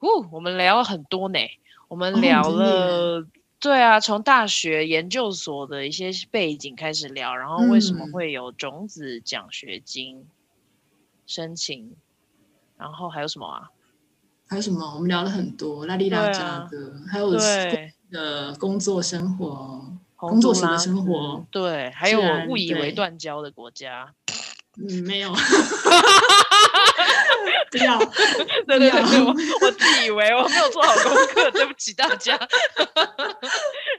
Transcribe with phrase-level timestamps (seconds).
[0.00, 1.38] 哦，我们聊了很多呢，
[1.88, 2.64] 我们聊了，
[3.18, 3.26] 哦、
[3.58, 10.26] 对啊，从大学研究所的一些背景开始聊，然后为什么会有种子奖学金
[11.26, 11.96] 申请，嗯、
[12.76, 13.70] 然后还有什么啊？
[14.48, 14.94] 还有什么？
[14.94, 17.32] 我们聊了很多，拉里拉扎的，啊、还有
[18.10, 19.82] 的工作生活，
[20.14, 24.14] 工作时的生活，对，还有我误以为断交的国家，
[24.76, 25.32] 嗯，没有。
[27.70, 27.98] 不要，
[28.66, 32.38] 对对对，我我自以为我没有做好功课， 对不起大家。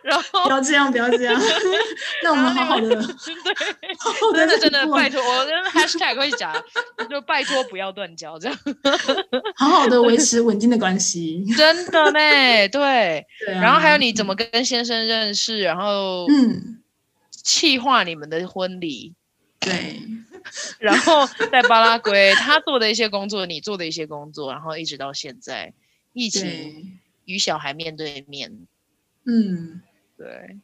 [0.04, 1.42] 然后不要这样，不要这样，
[2.23, 3.05] 让我们好好的，对，
[4.36, 6.54] 真的真的拜托，我跟 hashtag 会讲，
[7.09, 8.58] 就拜托不要断交，这样，
[9.58, 13.26] 好好的维持稳定的关系，真的呢，对。
[13.45, 16.80] 然后还有你怎么跟先生认识，然后嗯，
[17.31, 19.14] 企划你们的婚礼，
[19.59, 20.02] 对。
[20.80, 25.73] 然后在巴拉圭，他做的一些工作，你做的一些工作，然后一直到现在，
[26.14, 28.68] 一起与小孩面对面，
[29.26, 29.81] 嗯，
[30.17, 30.58] 对。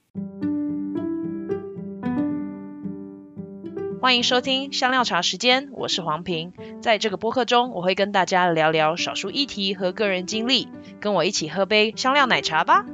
[4.01, 6.51] 欢迎收听香料茶时间，我是黄平。
[6.81, 10.67] 在这个播客中，我会跟大家聊聊少数议题和个人经历，
[10.99, 12.85] 跟我一起喝杯香料奶茶吧。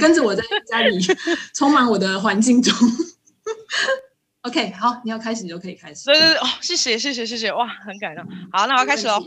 [0.00, 0.98] 跟着我在家里
[1.54, 2.74] 充满我的环境中。
[4.42, 6.06] OK，好，你要开始你就可以开始。
[6.06, 8.24] 对对对，哦，谢谢谢谢谢谢，哇，很感动。
[8.50, 9.22] 好，那我要开始喽。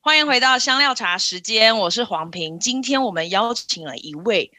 [0.00, 2.60] 欢迎回到香料茶时间，我是黄平。
[2.60, 4.52] 今天我们邀请了一位，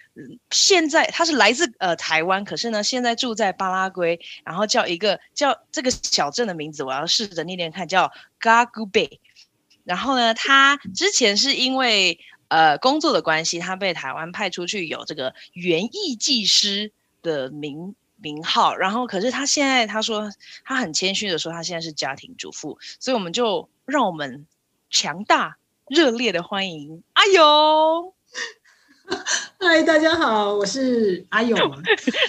[0.52, 9.20] 现在他是来自呃台湾，可是呢现在住在巴拉圭，然后叫一个叫这个小镇的名字，我要试着念念看，叫 Gagube。
[9.86, 12.20] 然后呢，他之前是因为
[12.50, 18.76] 呃，工作的关系，他被台湾派出去有这个园艺技师的名名号。
[18.76, 20.32] 然后，可是他现在他说
[20.66, 22.78] 他很谦虚的说，他现在是家庭主妇。
[23.00, 24.46] 所以，我们就让我们
[24.90, 28.14] 强大热烈的欢迎阿勇。
[29.60, 31.60] 嗨，大家好，我是阿勇。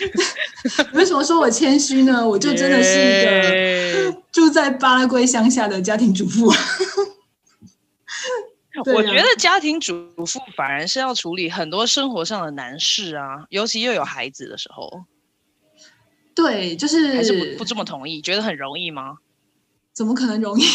[0.94, 2.26] 为什么说我谦虚呢？
[2.26, 6.50] 我就真的是一个住在巴拉圭乡下的家庭主妇。
[8.86, 15.04] 我觉得家庭主妇反而是要处理很多生活上的难事啊，尤其又有孩子的时候。
[16.34, 19.19] 对，就是还是不不这么同意，觉得很容易吗？
[19.92, 20.62] 怎么可能容易？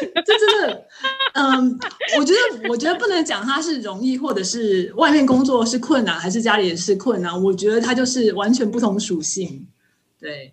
[0.00, 0.86] 这真的，
[1.34, 1.78] 嗯，
[2.18, 7.42] 我觉得，我觉得不能讲它是容易，或者是外面工作是困难，还是家里也是困难。
[7.42, 9.66] 我觉得它就是完全不同属性。
[10.18, 10.52] 对，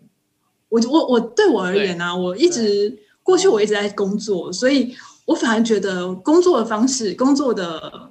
[0.70, 4.96] 我我我对我而言呢、啊，我一直过去我一直在工作，所以。
[5.28, 8.10] 我反而觉得工作的方式、工作的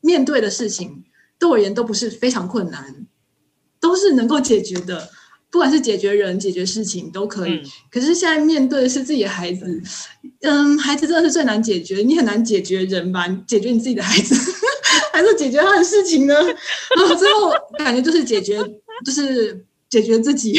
[0.00, 1.04] 面对的事情，
[1.38, 3.06] 对我而言都不是非常困难，
[3.78, 5.10] 都是能够解决的。
[5.50, 7.52] 不管是解决人、解决事情都可以。
[7.52, 9.82] 嗯、可是现在面对的是自己的孩子，
[10.40, 11.98] 嗯，孩子真的是最难解决。
[11.98, 13.28] 你很难解决人吧？
[13.46, 14.34] 解决你自己的孩子，
[15.12, 16.34] 还是解决他的事情呢？
[16.96, 18.56] 然后最后感觉就是解决，
[19.04, 20.58] 就是解决自己。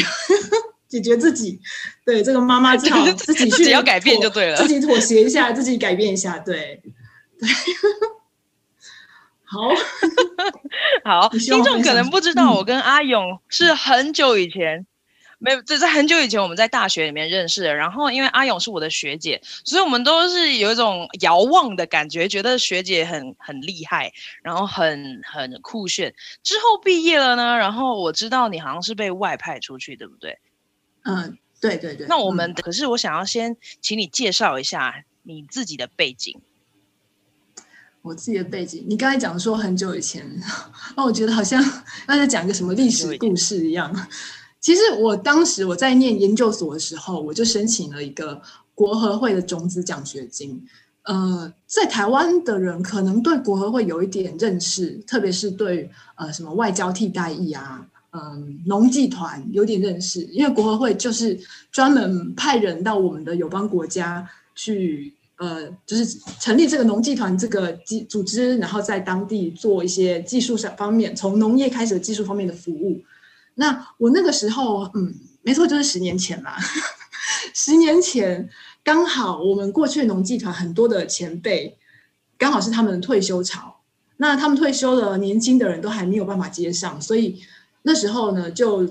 [0.94, 1.60] 解决自己，
[2.04, 6.80] 对这个妈妈 只好自己去自己要改变就对了，自己妥协一下，自己改变一下，对
[7.38, 7.48] 对。
[9.44, 9.70] 好
[11.04, 14.86] 好，听众可能不知道，我跟阿勇是很久以前，嗯、
[15.38, 17.72] 没有，这是很久以前我们在大学里面认识的。
[17.72, 24.12] 然后因为阿勇是我的学姐，所以我们都是有一种遥望的感觉，觉得学姐很很厉害，
[24.42, 26.12] 然后很很酷炫。
[26.42, 30.38] 之后毕业了呢，然后我知道你好像是被外派出去，对不对？
[31.04, 32.06] 嗯，对对对。
[32.06, 36.38] 那我们、嗯、可是我想要先请你介绍一下你自己的背景。
[38.02, 40.22] 我自己的背景，你刚才讲说很久以前，
[40.94, 41.62] 那我觉得好像
[42.06, 44.08] 那在讲一个什么历史故事一样。
[44.60, 48.42] 其实我当时我在念研究所的时候，我就申请了一个
[48.74, 50.66] 国合会的种子奖学金。
[51.04, 57.86] 呃，在台湾的人可能对国合会有一点认识，特别是对呃什么外交替代役啊。
[58.16, 61.36] 嗯，农技团有点认识，因为国合会就是
[61.72, 64.24] 专门派人到我们的友邦国家
[64.54, 66.06] 去，呃，就是
[66.38, 73.02] 成立这个农技团这个机组织，然后在当地做一些技术上方面，从农业开始的技术方面的服务。
[73.56, 75.12] 那我那个时候，嗯，
[75.42, 76.52] 没错，就是十年前嘛。
[77.52, 78.48] 十年前
[78.84, 81.76] 刚好我们过去农技团很多的前辈，
[82.38, 83.80] 刚好是他们的退休潮，
[84.18, 87.42] 那他们退休了，年轻的人都还没有办法接上，所以。
[87.86, 88.88] 那时候呢，就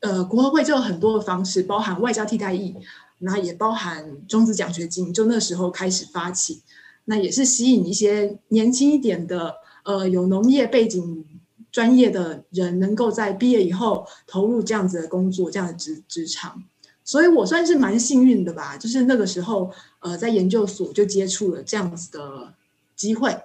[0.00, 2.74] 呃，国合会就有很多的方式，包含外交替代役，
[3.18, 6.62] 那也包含中子奖学金，就那时候开始发起，
[7.06, 11.24] 那也是吸引一些年轻一点的，呃，有农业背景
[11.72, 16.62] 专业的人能够在毕业以后投入这样子的工作，这样的职职场。
[17.02, 19.70] 所以我算是蛮幸运的吧，就是那个时候，
[20.00, 22.54] 呃，在研究所就接触了这样子的
[22.94, 23.36] 机会。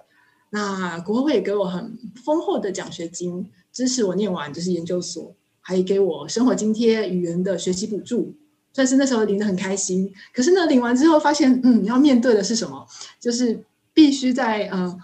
[0.50, 8.34] 那国合会也给我很丰厚的奖学金，支持我念完就是研究所，还给我生活津贴、语言的学习补助，
[8.72, 10.12] 算是那时候领的很开心。
[10.34, 12.86] 可是呢，领完之后发现，嗯，要面对的是什么？
[13.18, 14.96] 就是必须在呃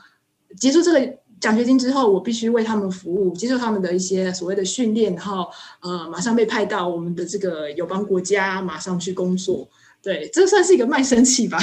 [0.59, 1.19] 结束这个。
[1.41, 5.47] 奖学金之后，我必须为他们服务，接受他们的一些所谓的训练，然后
[5.79, 9.69] 呃，马上被派到我们的这个友邦国家，马上去工作。
[10.03, 11.57] 对，这算是一个卖身契吧。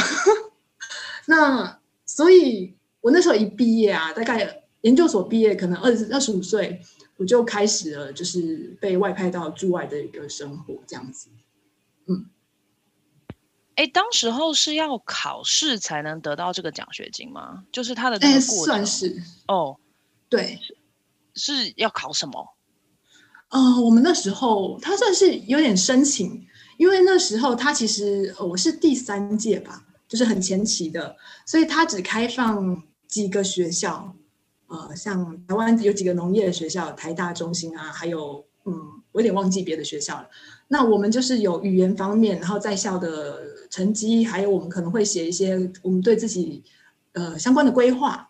[1.27, 6.79] 那所以，我那时候一毕业啊，大概研究所毕业，可能二十二十五岁，
[7.17, 11.29] 我就开始了，就是被外派到驻外的一个生活，这样子。
[12.07, 12.25] 嗯。
[13.75, 17.65] 哎，当时候是要考试才能得到这个奖学金吗？
[17.73, 18.65] 就是他的这个过程。
[18.65, 19.77] 算是哦，
[20.29, 20.59] 对
[21.33, 22.55] 是，是要考什么？
[23.49, 26.47] 呃，我们那时候他算是有点申请，
[26.77, 34.15] 因为那时候他其实我是第三届吧，就是很前期的，所以他只开放几个学校，
[34.75, 38.73] 呃，像台湾有几个农业学校，台大、中心啊，还有嗯，
[39.11, 40.29] 我有点忘记别的学校了。
[40.67, 43.55] 那我们就是有语言方面，然后在校的。
[43.67, 46.63] 成绩，还有我们可能会写一些我们对自己
[47.11, 48.29] 呃相关的规划。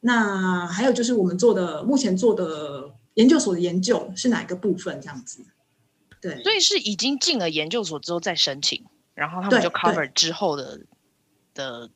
[0.00, 5.44] 那还有就是我们做的目前做的研究所的研究是哪一个部分这样子？
[6.20, 8.84] 对，所以是已经进了研究所之后再申请，
[9.14, 10.80] 然后他们就 cover 之后的
[11.54, 11.90] 的，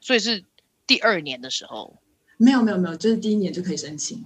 [0.00, 0.44] 所以是
[0.86, 1.96] 第二年的时候？
[2.36, 4.24] 没有没有没有，就是第一年就可以申请。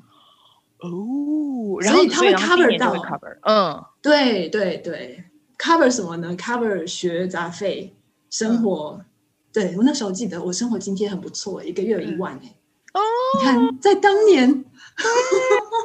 [0.81, 5.25] 哦，然后所以他会 cover 到，cover，嗯，对对对。
[5.59, 7.97] cover 什么呢？cover 学杂费、
[8.31, 9.01] 生活。
[9.01, 9.05] 嗯、
[9.53, 12.55] 对我那时候记得，我生活津贴很不错，一个月有一万哎。
[12.93, 13.01] 哦，
[13.39, 14.65] 你看，在当年，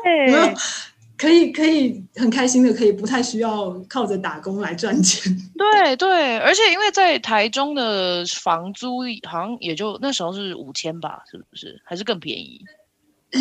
[0.03, 0.53] 对
[1.18, 5.36] 可以可以很开心的，可以不太需要靠着打工来赚钱。
[5.57, 11.81] 对对，而且因为在台中的房租好像也就那时候是五千吧，是不是？
[11.86, 12.62] 还是更便宜？
[13.31, 13.39] 呃，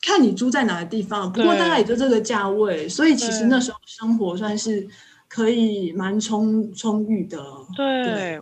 [0.00, 4.88] 看你租在哪个地方，不过大概也就这个价位，所以其实那时候生活算是。
[5.34, 7.42] 可以蛮充充裕的，
[7.74, 8.40] 对，对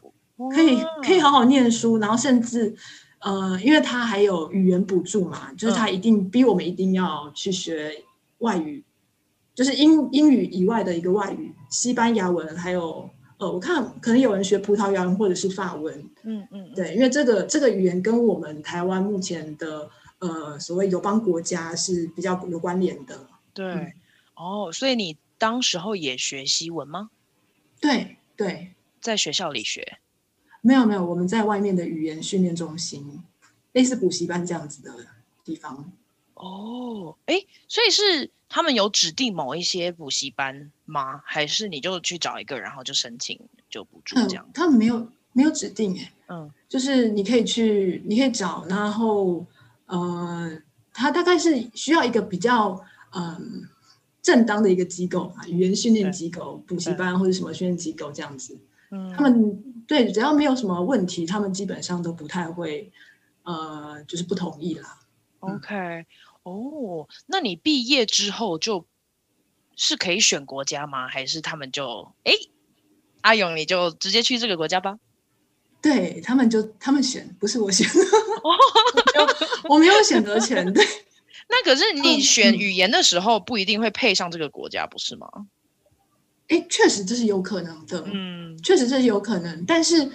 [0.53, 0.77] 可以
[1.07, 2.75] 可以好好念书，然后甚至，
[3.21, 7.93] 呃，因为他还有语言补助嘛，就是他一定逼我们一定要去学
[8.41, 8.85] 外语，嗯、
[9.55, 13.09] 就是英英语以外的一个外语，西班牙文，还有
[13.39, 19.89] 呃，我看可能有人学葡萄牙文或者是法文，嗯嗯，对，因为这个这个语言跟我们台湾目前的
[20.19, 23.93] 呃所谓友邦国家是比较有关联的，对，嗯、
[24.35, 25.17] 哦，所以你。
[25.41, 27.09] 当时候也学西文吗？
[27.81, 29.97] 对对，在学校里学。
[30.61, 33.23] 没有没有，我们在外面的语言训练中心，
[33.73, 34.93] 类似补习班这样子的
[35.43, 35.91] 地方。
[36.41, 41.23] 哦，哎，所以是他们有指定某一些补习班吗？
[41.25, 44.45] 还是你就去找一个，然后就申请就补助这样？
[44.49, 49.47] 嗯，他们没有没有指定哎，嗯，就是你可以去，你可以找，然后
[49.87, 50.61] 呃，
[50.93, 52.83] 他大概是需要一个比较
[53.13, 53.69] 嗯。
[54.23, 58.55] 正当的一个机构啊，语言训练机构、补习班或者什么训练机构这样子，
[58.91, 62.93] 嗯，他们对只要没有什么问题，他们基本上都不太会，
[63.45, 64.99] 呃，就是不同意啦。
[65.39, 66.05] OK，
[66.43, 68.87] 哦，那你毕业之后就
[69.77, 71.09] 是可以选国家吗？
[71.09, 72.33] 还是他们就哎，
[73.21, 74.99] 阿勇你就直接去这个国家吧？
[75.83, 77.87] 对他们就他们选，不是我选，
[79.69, 80.85] 我没有选择权，对。
[81.49, 85.27] 那可是你选语言的时候不一定会配上这个国家，不是吗？
[86.49, 89.65] 哎，确实这是有可能的，嗯，确实这是有可能。
[89.67, 90.11] 但是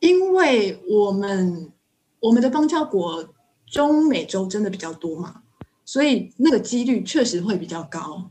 [0.00, 1.72] 因为我们
[2.20, 3.34] 我们的邦交国
[3.72, 5.42] 中美洲真的比较多嘛，
[5.84, 8.30] 所以那个几率确实会比较高。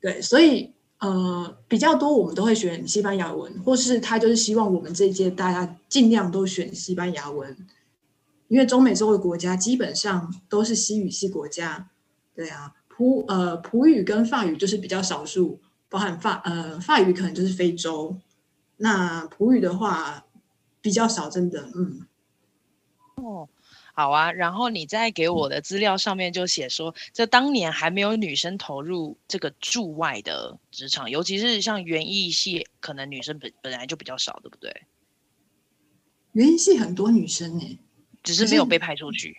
[0.00, 7.56] 对，所以呃比较多我们都会选西班牙文，或是他就是希望我们这一届大家尽量都选西班牙文。
[8.46, 11.90] 因为中美洲的国家基本上都是西语系国家，
[12.32, 15.58] 对啊，普呃普语跟法语就是比较少数，
[15.88, 18.16] 包含法呃法语可能就是非洲，
[18.76, 20.26] 那普语的话
[20.80, 22.06] 比较少，真的，嗯，
[23.16, 23.48] 哦，
[23.94, 34.82] 好啊，然后你在给我的资料上面就写说，这当年还没有女生投入这个驻外的职场，尤其是像园艺系，可能女生本本来就比较少，对不对？
[36.32, 37.78] 园艺系很多女生哎。
[38.22, 39.36] 只是没有被派出去，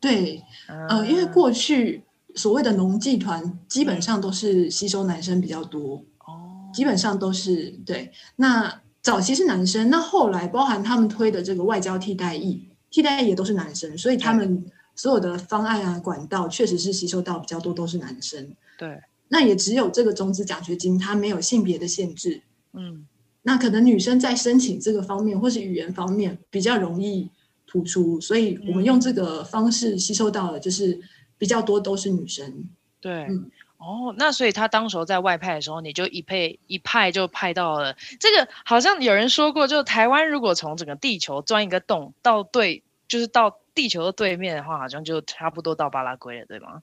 [0.00, 0.42] 对，
[0.88, 2.02] 呃，因为过去
[2.34, 8.10] 所谓的农技团基本上都是吸收男生比较多，哦，基本上都是对。
[8.36, 18.54] 那早期是男生，那后来包含他们推的这个外交替代役，替代也都是男生，所以他们所有的方案啊、管道，确实是吸收到比较多都是男生。
[18.78, 22.42] 对，那也只有这个中资奖学金，它没有性别的限制。
[22.72, 23.04] 嗯，
[23.42, 27.28] 那可能女生在申请这个方面或是语言方面比较容易
[27.66, 31.00] 突出，所以我们用这个方式吸收到了就是
[31.36, 32.68] 比较多都是女生。
[33.00, 33.24] 对。
[33.24, 46.82] 嗯哦，那所以他当时候在外派的时候，你就一派一派就派到了这个，好像有人说过，就台湾如果从整个地球钻一个洞到对，就是到地球的对面的话，好像就差不多到巴拉圭了，对吗？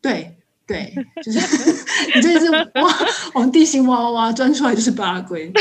[0.00, 1.38] 对对，就是
[2.14, 2.98] 你这是挖
[3.34, 5.52] 往地心挖挖挖钻出来就是巴拉圭。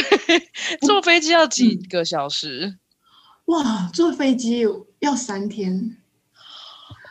[0.82, 2.66] 坐飞机要几个小时？
[2.66, 2.80] 嗯、
[3.46, 4.66] 哇，坐飞机
[5.00, 5.98] 要三天。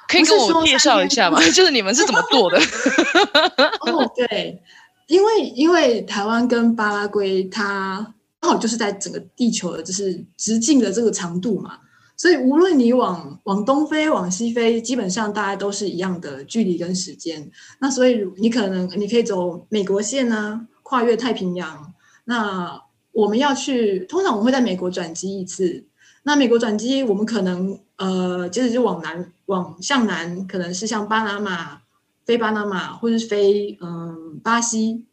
[0.06, 1.40] 可以跟我介绍一下吗？
[1.50, 2.58] 就是你们是怎么做的？
[3.90, 4.62] 哦，对，
[5.06, 11.78] 因为因为台湾跟巴拉圭，它刚好就是在整个地球的，就是直径的这个长度嘛，
[12.16, 17.50] 所以无论你往往东飞、往西飞，基本上大家都是一样的距离跟时间。
[17.80, 21.92] 那所以你可能你可以走美国线啊，跨越太平洋。
[22.24, 22.80] 那
[23.12, 25.84] 我们要去，通常我们会在美国转机一次。
[26.22, 31.82] 那美国转机，我们可能呃，接着就往南，往向南，可能是像巴拿马，
[32.24, 35.04] 飞巴拿马，或是飞嗯巴西，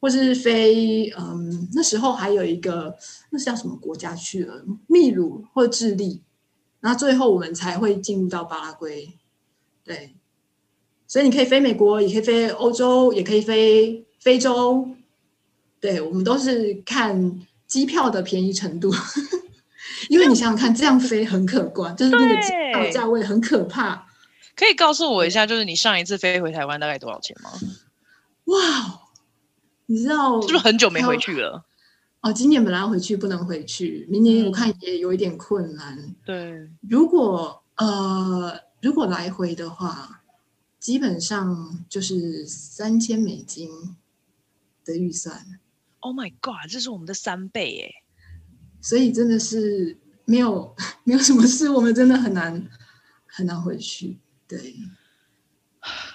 [0.00, 2.94] 或是飞嗯那时候还有一个
[3.30, 4.62] 那是叫什么国家去了？
[4.86, 6.20] 秘鲁或智利，
[6.80, 9.12] 然后最后我们才会进入到巴拉圭。
[9.84, 10.14] 对，
[11.06, 14.88] 所以你可以飞美国，也可以飞欧洲，也可以飞非洲。
[15.80, 18.92] 对，我们都是看机票的便宜程度。
[20.08, 24.06] 因为你想想看，这样飞很可观，就是那个机票价位很可怕。
[24.56, 27.50] 可以告诉我一下，就是你上一次飞回台湾大概多少钱吗？
[28.44, 29.00] 哇，
[29.86, 31.64] 你知道是不是很久没回去了？
[32.22, 35.98] 哦，今年本来要回去，不能回去，明年我看也有一点困难。
[35.98, 40.22] 嗯、对，如果呃，如果来回的话，
[40.78, 43.70] 基本上就是三千美金
[44.84, 45.46] 的预算。
[46.00, 47.90] Oh my god，这是我们的三倍耶！
[48.82, 49.96] 所以真的是
[50.26, 50.74] 没有
[51.04, 52.68] 没有什么事，我们真的很难
[53.26, 54.18] 很难回去。
[54.46, 54.76] 对，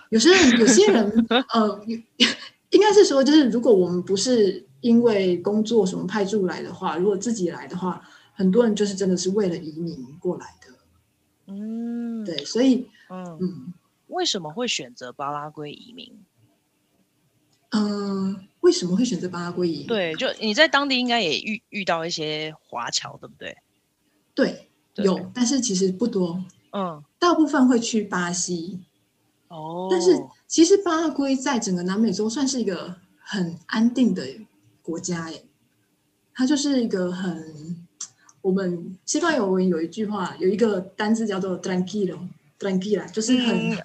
[0.09, 1.83] 有些人有些人 呃，
[2.69, 10.67] 应该是说，就是如果我们不是因为工作什么派驻来的话，如果自己来的话，很多人就是真的是为了移民过来的。
[11.47, 13.73] 嗯，对，所以嗯嗯，
[14.09, 16.13] 为什么会选择巴拉圭移民？
[17.71, 19.87] 嗯、呃，为什么会选择巴拉圭移民？
[19.87, 23.57] 对，就你在当地应该也遇遇到一些华侨，对不对？
[24.35, 24.69] 对，
[25.03, 26.45] 有，但是其实不多。
[26.73, 28.81] 嗯，大部分会去巴西。
[29.47, 30.15] 哦，但是
[30.45, 34.23] 其实巴拉圭在整个南美洲算是一个很安定的
[34.85, 35.43] 国家耶。
[36.33, 37.85] 它就是一个很，
[38.41, 43.77] 我们西班牙文有一句话，有一个单字叫做 tranquilo，tranquila，就是很、嗯、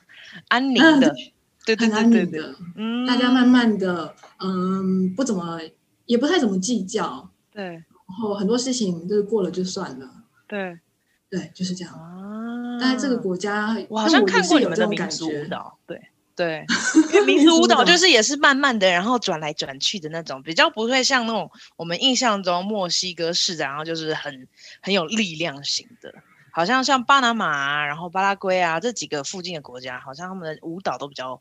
[0.48, 1.08] 安宁的。
[1.08, 1.16] 嗯
[1.62, 5.60] 对对对对对，很安宁的，嗯，大家慢慢的，嗯，不怎么，
[6.06, 7.84] 也不太怎么计较，对，然
[8.18, 10.10] 后很多事情就是过了就算了，
[10.48, 10.80] 对，
[11.28, 11.92] 对，就是这样。
[11.94, 12.78] 啊。
[12.80, 16.00] 但是这个国家，我好像看过你们的民族舞蹈，对
[16.36, 16.64] 对，
[17.12, 24.48] 因为民族舞蹈 就是也是慢慢的，然后转来转去的那种，比较不会像那种我们印象中墨西哥式的，然后就是很
[24.80, 26.12] 很有力量型的。
[26.52, 31.40] 好像像巴拿马啊，然后巴拉圭啊这几个附近的国家，好像他们的舞蹈都比较。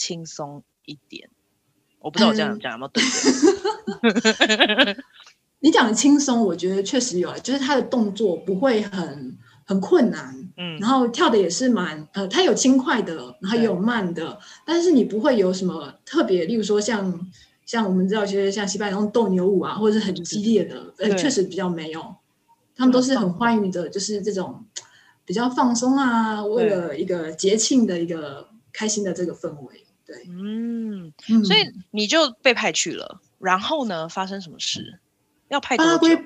[0.00, 1.28] 轻松一点，
[1.98, 3.02] 我不知道我这样讲有没有对
[5.58, 17.30] 你讲的轻松，我觉得确实有啊，就是他的动作不会很很困难，嗯，然后跳的也是蛮呃，它有轻快的，然后也有慢的，但是你不会有什么特别，例如说像
[17.64, 22.14] 像我们知道一些像西班牙那种斗牛舞啊，或者是很激烈的，呃，确实比较没有，
[22.76, 24.64] 他们都是很欢愉的，就是这种
[25.24, 29.84] 比较放松啊，为了一个节庆的一个开心的这个氛围。
[30.04, 31.12] 对，嗯，
[31.44, 34.98] 所以你就被派去了，然后呢，发生什么事？
[35.48, 35.76] 要派？
[35.76, 36.16] 巴拉圭，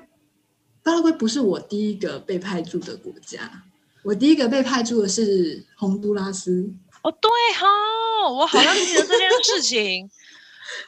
[0.81, 3.63] 巴拉圭不是我第一个被派驻的国家，
[4.03, 6.69] 我第一个被派驻的是洪都拉斯。
[7.03, 7.67] 哦，对哈、
[8.25, 10.09] 哦，我好像记得这件事情。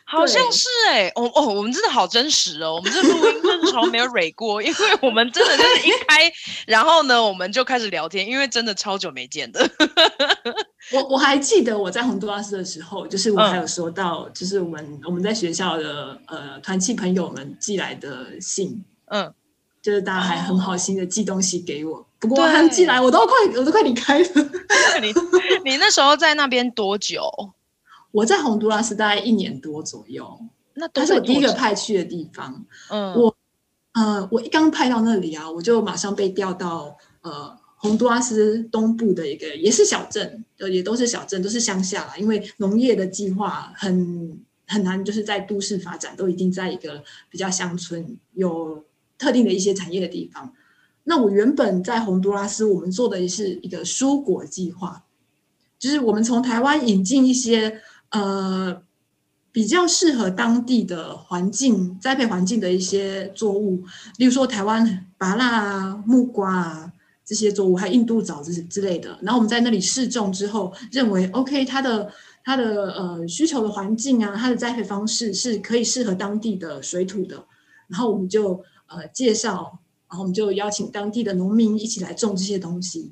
[0.04, 6.32] 好像是哎、欸，哦哦，我们真的好真实哦，我们这录音真的从没有蕊过，因为我们真的就是一开，
[6.66, 9.70] 然后呢，我们就开始聊天，因为真的超久没见的。
[10.92, 19.32] 我我还记得我在洪都拉斯的时候，就是我还有收到，就是我们我们在学校的呃团契朋友们寄来的信，嗯，
[19.86, 24.26] 就是大家还很好心的寄东西给我，不过他们寄来我都快我都快离开了。
[25.00, 25.14] 你
[25.64, 27.22] 你那时候在那边多久？
[28.10, 30.40] 我在洪都拉斯大概一年多左右，
[30.74, 32.66] 那它是我第一个派去的地方。
[32.90, 33.36] 嗯，我
[33.94, 42.18] 呃，我一刚派到那里啊，我就马上被调到呃洪都拉斯东部的一个也是小镇，也都是小镇，都是乡下啦。
[42.18, 48.84] 因为农业的计划很很难，就是在都市发展，都一定在一个比较乡村有
[49.18, 50.54] 特定的一些产业的地方。
[51.04, 55.04] 那我原本在洪都拉斯，我们做的也是一个蔬果计划，
[55.78, 57.80] 就是我们从台湾引进一些
[58.10, 58.82] 呃
[59.52, 63.84] 比较适合当地的环境栽培环境的一些作物，
[64.18, 66.92] 例如说台湾芭乐啊、木瓜啊
[67.24, 69.18] 这些作物，还有印度枣子之类的。
[69.22, 72.12] 然后我们在那里试种之后，认为 OK，它的
[72.44, 77.46] 它的呃需求的环境啊，它的栽培方式是可以适合当地的水土的。
[77.88, 79.80] 然后我们就呃介绍。
[80.08, 83.12] 然后我们就邀请当地的农民一起来种这些东西，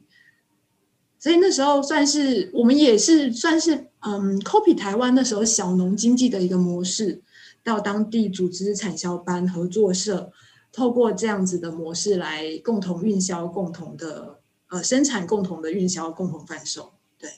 [1.17, 7.23] 所以那时候算是我们也是算是嗯，copy 台湾那时候小农经济的一个模式，
[7.63, 10.31] 到当地组织产销班合作社，
[10.71, 14.39] 透过这样子的模式来共同运销、共同的
[14.69, 16.93] 呃生产、共同的运销、共同贩售。
[17.17, 17.31] 对，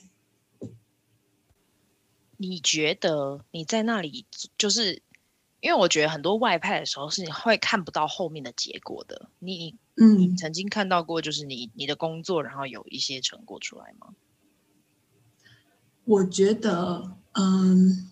[2.36, 4.26] 你觉得你在那里
[4.58, 5.02] 就是？
[5.60, 9.28] 因为我觉得很多外派的时候是你会看不到后面的结果的。
[9.38, 14.08] 你，嗯，你曾经看到过就是你你的工作，然后有一些成果出来吗？
[16.04, 18.10] 我觉得，嗯，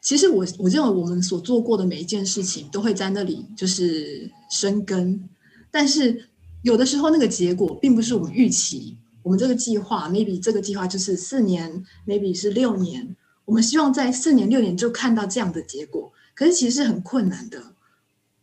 [0.00, 5.28] 其实我我认为我们所做过的每一件事情都会在那里就是生根，
[5.70, 6.28] 但是
[6.62, 8.96] 有的时候那个结果并不是我们预期。
[9.22, 13.14] 我们这个计划，maybe 这个计划就是四年，maybe 是六年，
[13.44, 16.10] 我们希望在四年六年就看到这样的结果。
[16.40, 17.62] 可是其实是很困难的，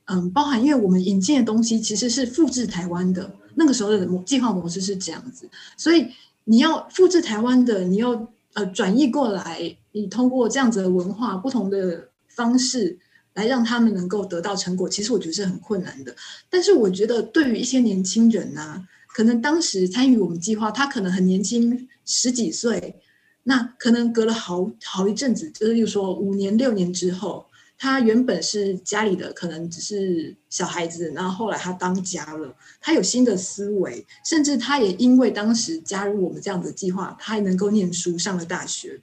[0.06, 6.06] 嗯，包含因为我们引进的东西其实是复制台湾的，那个时候的模计划模式是这样子，所以
[6.44, 13.00] 你要复制台湾的，你要呃转移过来，你通过这样子的文化不同的方式
[13.34, 16.16] 来让他们能够得到成果，其实我觉得是很困难的。
[16.52, 22.96] 但是我觉得对于一些年轻人呢、可能当时参与我们计划，他可能很年轻，十几岁，
[23.42, 27.47] 那可能隔了好好一阵子，就是又说五年六年之后。
[27.80, 39.00] 他原本是家里的，可能只是小孩子，然后后来他当家了，他有新的思维，甚至他也因为当时加入我们这样的计划，他还能够念书，上了大学，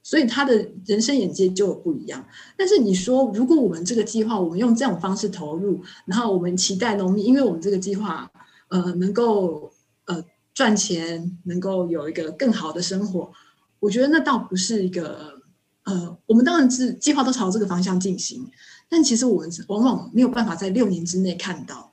[0.00, 2.24] 所以他的人生眼界就有不一样。
[2.56, 8.30] 但是你说，如果我们这个计划，我们用这种方式投入，然后我们期待农民，因为我们这个计划，
[8.68, 9.72] 呃，能够
[10.04, 13.32] 呃赚钱，能够有一个更好的生活，
[13.80, 15.41] 我觉得那倒不是一个。
[15.84, 18.50] 呃，我们当然是计划都朝这个方向进行，
[18.88, 21.92] 但其实我们往往没有办法在六年之内看到。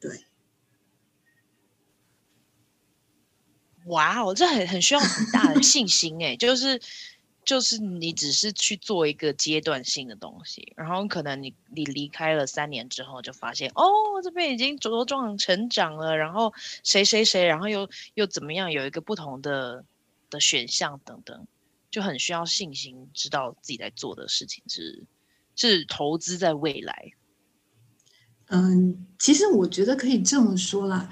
[0.00, 0.24] 对，
[3.86, 6.80] 哇哦，这很很需要很大的信心哎，就是
[7.44, 13.84] 就是你只是去做一个阶段性的东西，然后可能你你离开了三年之后，就发现哦，
[14.22, 19.84] 这边已经茁壮成长了，然后谁谁谁，然后又又怎么样，有一个不同的
[20.30, 21.46] 的选项等等。
[21.90, 25.06] 就很需要信心，知道自己在做的事情是
[25.56, 27.12] 是投资在未来。
[28.48, 31.10] 嗯，其实我觉得可以这么说啦，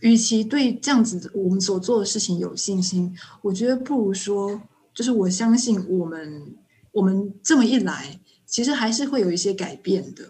[0.00, 4.60] 与其对这样子我们所做的事情有信心，我觉得不如说，
[4.92, 6.56] 就是我相信我们
[6.90, 10.28] 我们这么一来，其实还是会有一些改变的，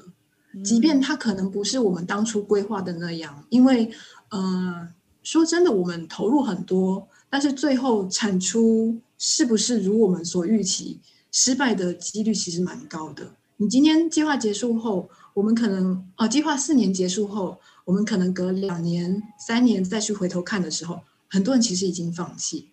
[0.63, 3.91] 即便它可能不是我们当初规划的那样，因为
[4.31, 4.93] 嗯，
[5.25, 9.01] 说真的，我们投入很多，但是最后产出。
[9.25, 10.99] 是不是如我们所预期，
[11.31, 13.37] 失败的几率其实蛮高的。
[13.59, 22.71] 你今天计划结束后，我们可能哦，计划四年结束后，我们可能隔两年、三年再去回头看的时候，很多人其实已经放弃，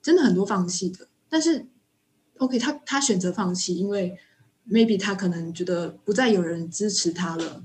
[0.00, 1.08] 真的很多放弃的。
[1.28, 1.66] 但是
[2.38, 4.16] ，OK，他他选择放弃，因为
[4.70, 7.64] maybe 他可能觉得不再有人支持他了。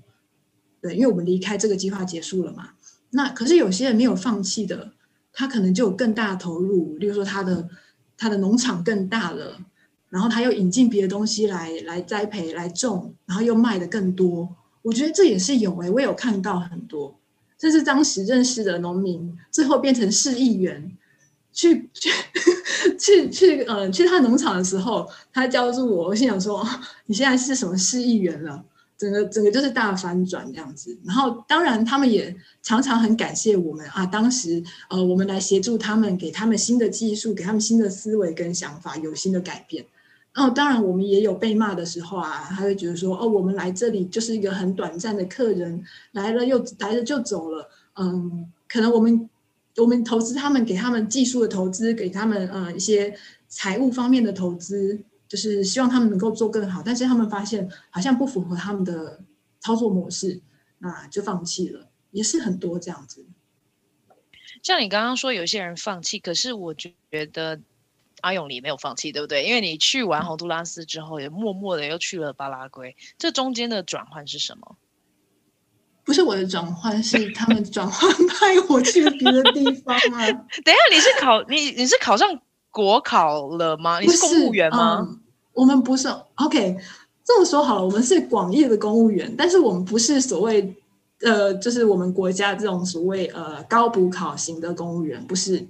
[0.82, 2.72] 对，因为我们离开这个计划结束了嘛。
[3.12, 4.94] 那可是有些人没有放弃的，
[5.38, 7.70] 他可能就有更大的投入，例如说他的。
[8.20, 9.60] 他的农场更大了，
[10.10, 14.50] 然后他又引进别的东西来来栽培、来种，然后又卖的更多。
[14.82, 17.16] 我觉得这也是有诶，我有看到很多，
[17.60, 20.98] 这是当时认识的农民，最后变成市议员，
[21.54, 22.10] 去去
[22.98, 26.68] 去去呃去他农场的时候，他叫住我，我心想说：
[27.06, 28.66] 你现在是什么市议员了？
[28.98, 39.86] 整个整个就是大翻转这样子，然后当然他们也常常很感谢我们啊，当时呃我们来协助他们，给他们新的技术，给他们新的思维跟想法，有新的改变。
[40.34, 45.84] 然后当然我们也有被骂的时候啊，他会觉得说哦，我们来这里就是一个很短暂的客人，
[46.14, 49.30] 来了又来了就走了，嗯，可能我们
[49.78, 53.16] 我们投资他们，给他们技术的投资，给他们呃一些
[53.48, 55.00] 财务方面的投资。
[55.28, 59.22] 就是希望他们能够做更好，但是他们发现好像不符合他们的
[59.60, 60.42] 操作模式，
[60.80, 63.26] 那就放弃了，也是很多这样子。
[64.64, 66.94] 像你刚刚说有些人放弃，可是我觉
[67.32, 67.60] 得
[68.22, 69.44] 阿永你没有放弃，对不对？
[69.46, 74.78] 因为你去完洪都拉斯之后，也默默的又去了巴拉圭，这中间的转换是什么？
[76.04, 80.26] 不是我的转换，是他们转换 派我去别的地方啊。
[80.64, 82.42] 等一下，你是考你你是考上
[82.78, 84.00] 国考了吗？
[84.00, 85.00] 你是公务员吗？
[85.00, 85.20] 嗯、
[85.54, 86.08] 我们不是。
[86.36, 86.78] OK，
[87.26, 90.76] 这么说好了，我们是广义的公务员，但是我们不是所谓
[91.22, 95.66] 呃，就是我们国家这种所谓呃高补考型的公务员，不是。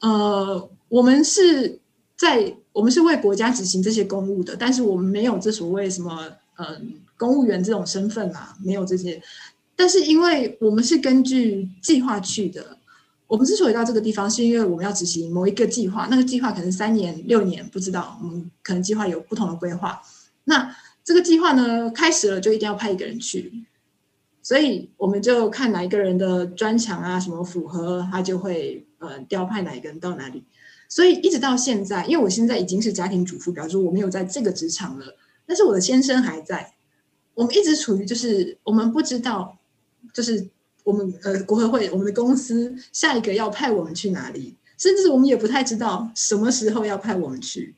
[0.00, 1.80] 呃，我们是
[2.14, 6.66] 在我们是为国家执行这些公务的，但是我们没有这所谓什么嗯。
[6.68, 6.80] 呃
[7.18, 9.20] 公务员这种身份啊，没有这些，
[9.74, 12.78] 但是因为我们是根据计划去的，
[13.28, 20.02] 我们之所以到这个地方，是因为我们要执行某一个计划，那个计划可能三年、六年，不知道，我们可能计划有不同的规划。
[20.44, 23.64] 那这个计划呢，开始了就一定要派一个人去，
[24.42, 30.42] 所以我们就看哪一个人的专长啊什么符合，他就会呃调派哪一个人到哪里。
[30.88, 35.04] 所以一直到现在，因为我现在已经是家庭主妇，表示我没有在这个职场了，
[35.46, 36.72] 但是我的先生还在。
[37.34, 39.58] 我们一直处于就是我们不知道，
[40.14, 40.48] 就是
[40.88, 47.74] 我们呃国合会我们的公司下一个要派我们去哪里，甚至我们也不太知道什么时候要派我们去。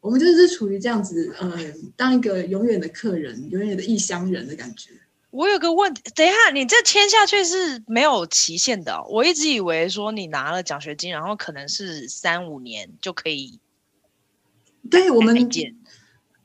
[0.00, 1.50] 我们就是处于这样子呃，
[1.96, 4.92] 当一个永远的客人，永远的异乡人的感觉。
[5.30, 9.04] 我有个问题，等一下，你这签下去是没有期限的哦？
[9.10, 13.60] 我一直以为说你拿了奖学金，然后可能是三五年就可以。
[14.90, 15.36] 对我们。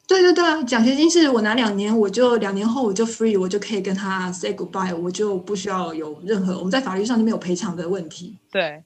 [0.07, 8.37] 对对对啊，奖学金是我拿两年，我就两年后我就 free，我就可以跟他 say goodbye，我就不需要有任何我们在法律上就没有赔偿的问题。
[8.51, 8.83] 对，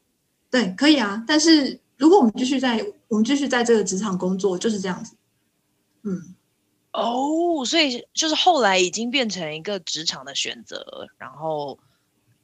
[0.49, 1.21] 对，可以啊。
[1.27, 5.13] 但是如果我们继续在我们继续在这个职场工作，就是这样子。
[6.03, 6.36] 嗯，
[6.93, 11.77] 哦，所以就是后来已经变成一个职场的选择，然后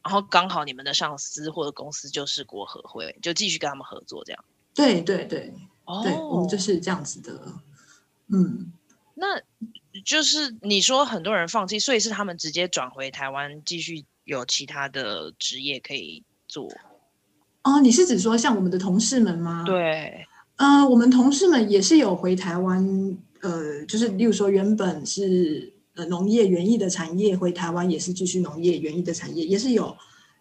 [0.04, 4.44] 然后刚好你们的上司或者公司就是国合会，就继续跟他们合作这样。
[4.74, 5.54] 对对对，
[5.86, 7.40] 哦，对，我们就是这样子的。
[8.32, 8.72] 嗯，
[9.14, 9.40] 那
[10.04, 16.68] 就是你说很多人放弃，所以是他们直接转回台湾，继续有其他的职业可以做。
[17.62, 19.64] 哦，你是指说像我们的同事们吗？
[19.64, 29.96] 对，呃，我们同事们也是有回台湾，呃，就是例如说原本是呃农业园艺的产业，回台湾也是继续农业园艺的产业，也是有。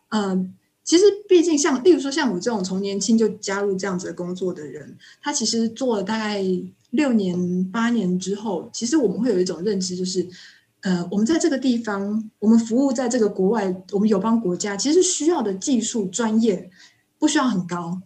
[0.09, 0.49] 嗯、呃，
[0.85, 6.41] 其实毕竟像例如说像我这种从年轻就加入这样子的工作的人，他其实做了大概。
[6.91, 10.25] 六年八年之后，其实我们会有一种认知，就是，
[10.79, 16.71] 呃，我们在这个地方，我们服务在这个国外，我们友邦国家，其实需要的技术专业
[17.19, 18.01] 不需要很高，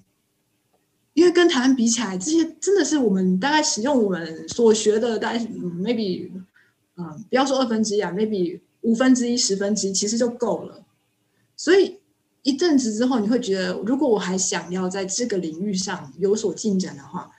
[1.14, 6.32] 因为跟台湾比起来，这些真的是我们大概使用我们所学的，大概 maybe，
[6.98, 10.84] 嗯，不要说二分之一啊，maybe 五分之一、十分之一，其实就够了。
[11.56, 11.99] 所以
[12.50, 17.32] 一阵子之后，你会觉得，如果我还想要在这个领域上有所进展的话，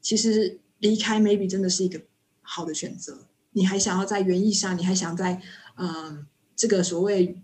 [0.00, 0.58] 其实。
[0.80, 1.98] 离开 maybe 真的是一个
[2.42, 3.26] 好的选择。
[3.52, 5.40] 你还想要在园艺上，你还想在
[5.76, 7.40] 嗯、这个所谓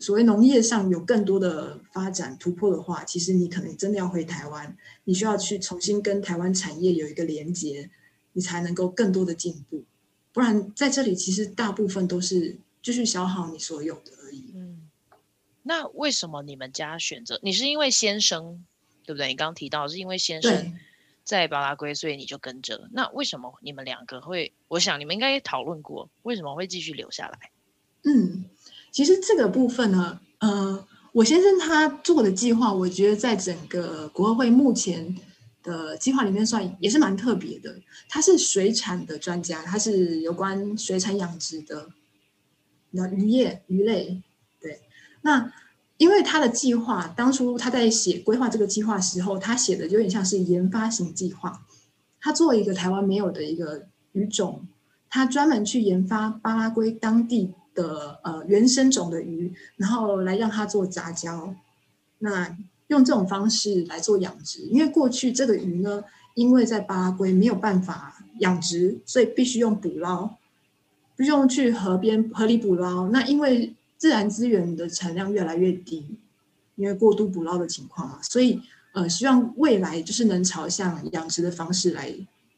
[0.00, 7.88] 所谓农业上有更多的发展突破的话，其实你可能真的要回台湾，你需要去重新跟台湾产业有一个连接，
[8.32, 9.84] 你才能够更多的进步。
[10.32, 14.10] 不然在这里其实大部分都是继续消耗你所有的。
[15.62, 17.38] 那为什么你们家选择？
[17.42, 18.64] 你是因为先生
[19.06, 19.28] 对不对？
[19.28, 20.78] 你刚刚提到是因为先生。
[21.24, 22.88] 在巴拉圭，所以你就跟着。
[22.90, 24.52] 那为什么你们两个会？
[24.66, 27.52] 我想你们应该也讨论过，为什么会继续留下来？
[28.02, 28.44] 嗯，
[28.90, 35.16] 其实这个部分呢，呃，我先生他做的计划，我觉得在整个国合会目前
[35.62, 37.80] 的计划里面算也是蛮特别的。
[38.08, 41.88] 他是水产的专家，他是有关水产养殖的，
[42.90, 44.22] 那渔业鱼类，对，
[45.22, 45.52] 那。
[45.98, 51.62] 因为他的计划当初他在写规划这个计划时候，他写的有点像是研发型计划。
[52.20, 54.66] 他做一个台湾没有的一个鱼种，
[55.08, 61.54] 他专门去研发巴拉圭当地的呃原生种的鱼，然后来让它做杂交。
[62.18, 62.56] 那
[62.88, 66.02] 用这种方式来做养殖，因为过去这个鱼呢，
[66.34, 70.30] 因为在巴拉圭没有办法养殖，所以必须用捕捞，
[71.16, 73.08] 不用去河边河里捕捞。
[73.10, 76.18] 那因为自然资源的产量越来越低，
[76.74, 78.60] 因为过度捕捞的情况嘛，所以
[78.94, 82.12] 呃，希望未来就是能朝向养殖的方式来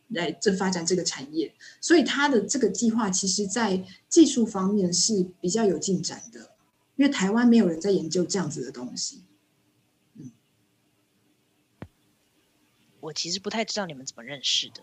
[0.08, 1.52] 来这发展这个产业。
[1.82, 6.52] 所以他的这个计划，其实在技术方面是比较有进展的，
[6.96, 9.20] 因为台湾没有人在研究这样子的东西。
[10.18, 10.30] 嗯，
[13.00, 14.82] 我其实不太知道你们怎么认识的。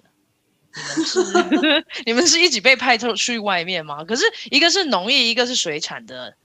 [0.75, 4.05] 你们是 你们是一起被派出去外面吗？
[4.05, 6.37] 可是一个是农业，一个是水产的。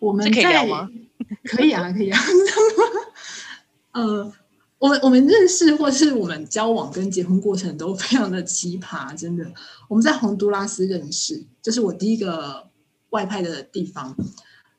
[0.00, 0.42] 我们在
[1.44, 2.18] 可以啊，可以啊。
[3.92, 4.32] 呃，
[4.78, 9.44] 我们我们认识或是我们交往跟结婚过程都非常的奇葩，真的。
[9.88, 12.68] 我们在洪都拉斯认识，这是我第一个
[13.10, 14.16] 外派的地方。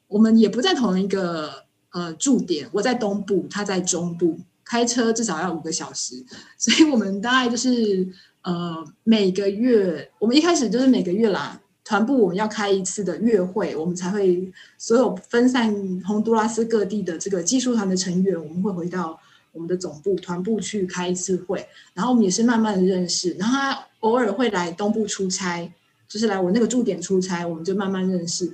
[0.08, 6.26] 我们也不在同一个呃驻点，我在东部，他在中部，开车至少要五个小时，
[6.58, 8.08] 所以我们大概就是
[8.42, 11.61] 呃每个月，我们一开始就是每个月啦。
[11.84, 15.74] 团部我们要开一次的月会，我们才会所有分散
[16.06, 19.20] 洪都拉斯各地的这个技术团的成员，我们会回到
[19.52, 25.70] 我们的总部团部去开一次会，然后我们也是慢慢的认识，然后他偶尔会来东部出差，
[26.08, 28.54] 就是来我那个驻点出差，我们就慢慢认识。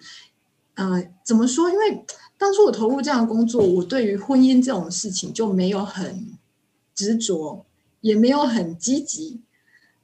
[0.75, 1.69] 呃，怎么说？
[1.69, 2.03] 因为
[2.37, 6.27] 当初我投入这样工作，我对于婚姻这种事情就没有很
[6.95, 7.65] 执着，
[7.99, 9.41] 也没有很积极，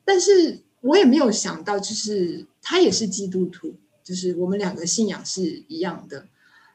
[0.04, 2.46] 但是我也没有想到就是。
[2.64, 6.26] 他也是基督徒，就是我们两个信仰是一样的。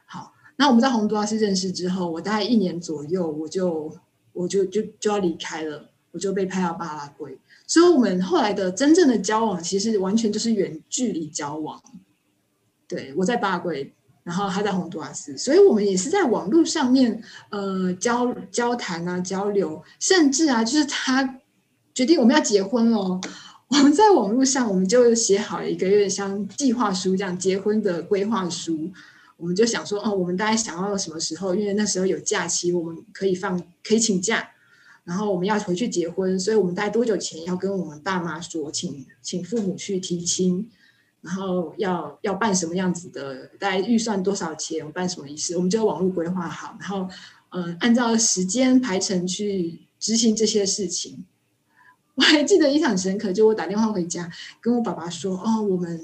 [0.05, 3.91] 好，那我们在洪都拉斯认识之后，我大概一年左右，我就
[4.35, 7.39] 我就就就要离开了，我就被派到巴拉圭。
[7.67, 11.83] 所以，我们后来的真正的交往，其实完全就是远距离交往。
[12.87, 13.93] 对，我在巴拉圭，
[14.25, 21.39] 然后他在洪都拉斯，所以我们也是在网络上面呃交交谈啊交流，甚至啊，就是他
[21.95, 23.21] 决定我们要结婚了。
[23.71, 28.91] 我们在网络上，我们就写好一个有点像计划书这样结婚的规划书。
[29.37, 31.55] 我们就想说，哦，我们大概想要什么时候？
[31.55, 34.49] 因为那时候有假期，我们可以放，可以请假。
[35.05, 40.69] 然后我们要回去结婚，所以我们大概多久前要跟我们爸妈说，请请父母去提亲。
[41.21, 44.87] 然后要要办什么样子的，大概预算多少钱？
[44.87, 45.57] 我办什么仪式？
[45.57, 47.09] 我们就网络规划好，然后
[47.51, 51.25] 嗯、呃，按照时间排程去执行这些事情。
[52.19, 54.29] 我还记得印象深刻，就我打电话回家
[54.61, 56.01] 跟我爸爸说：“哦，我们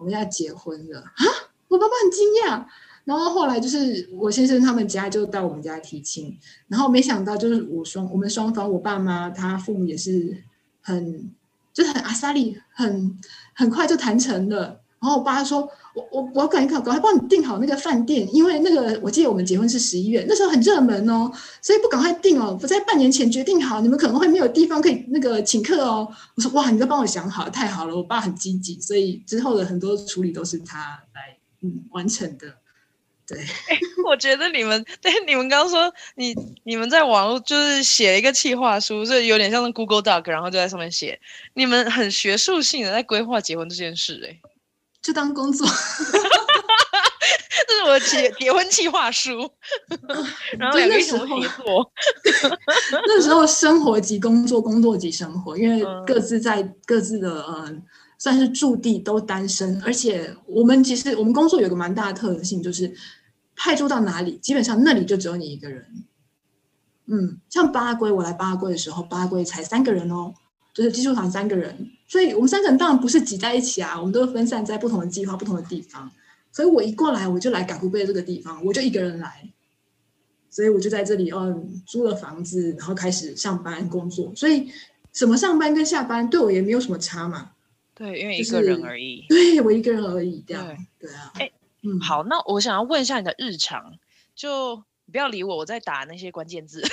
[0.00, 1.24] 我们要结婚了啊！”
[1.68, 2.66] 我爸爸很惊讶。
[3.04, 10.42] 然后后来就是我先生他们家就到我们家提亲，然后没想到就是我双我们双方我爸妈他父母也是
[10.82, 11.30] 很
[11.72, 13.16] 就是很阿萨利，很
[13.54, 14.80] 很快就谈成了。
[15.00, 15.70] 然后我爸说。
[15.96, 21.32] 我我我赶紧赶快帮你订好那个饭店，因为那个我记得我们结婚是十一月，那时候很热门哦，
[21.62, 26.06] 所以不赶快订哦，不在半年前决定好，你们可能会没有地方可以那个请客哦。
[26.34, 32.46] 我说哇，你都帮我想好，太好了，我爸很积极，所以之后的很多处理都是他来嗯完成的。
[33.26, 33.38] 对，
[34.06, 41.18] 我觉得你们 对你们刚刚说你你们在网络就是写一个企划书，就有点像是 Google Doc，然后就在上面写，
[41.54, 44.38] 你们很学术性的在规划结婚这件事，哎。
[45.06, 45.64] 就当工作，
[47.68, 49.48] 这是我的结结婚计划书，
[50.58, 51.16] 然后那个一起协
[51.64, 51.92] 作。
[52.90, 57.80] 那时候生活及工作，工作及生活，因为各自在各自的嗯，
[58.18, 62.92] 算是驻地都单身，而且我们其实我们工作有个蛮大的特性，就是
[63.54, 65.86] 派驻到哪里，基本上那里就只有你一个人。
[67.06, 70.34] 嗯，像巴拉圭，我来巴拉圭的时候，巴拉圭才三个人哦。
[70.76, 76.10] 就是技术团三个人，所以我们三个人当然不是挤在一起啊，我们都分散在不同的计划、不同的地方。
[76.52, 79.48] 所以我一过来，我就来港湖贝这个地方，我就一个人来，
[80.50, 84.30] 所以我就在这里，嗯，租了房子，然后开始上班工作。
[84.36, 84.70] 所以
[85.14, 87.52] 什么上班跟下班对我也没有什么差嘛。
[87.94, 89.24] 对，因为一个人而已。
[89.30, 91.32] 就是、对我一个人而已，这样对，对啊。
[91.36, 91.50] 哎，
[91.84, 93.94] 嗯，好，那我想要问一下你的日常，
[94.34, 94.84] 就。
[95.06, 96.82] 你不要理我，我在打那些关键字。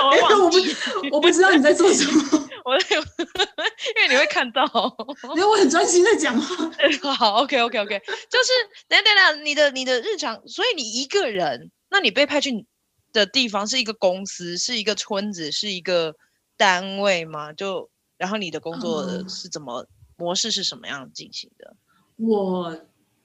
[0.00, 0.74] 我忘记，
[1.10, 2.48] 我不知道你在做什么。
[2.64, 4.64] 我因为你会看到，
[5.34, 6.70] 因为我很专心在讲话。
[7.14, 7.98] 好，OK，OK，OK，
[8.30, 8.52] 就是
[8.86, 12.66] 等等等，你的你的日常，所以你一个人，那你被派去
[13.12, 16.14] 的地方是一个公司，是一个村子，是一个
[16.56, 17.52] 单位吗？
[17.52, 21.74] 就然后你的工作是怎么、嗯、模式是什么样进行的？
[22.16, 22.70] 我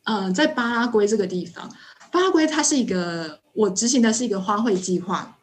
[0.06, 1.70] 嗯、呃，在巴拉圭这个地方。
[2.14, 5.36] 巴拉圭它是一个，我执行的是一个花卉计划，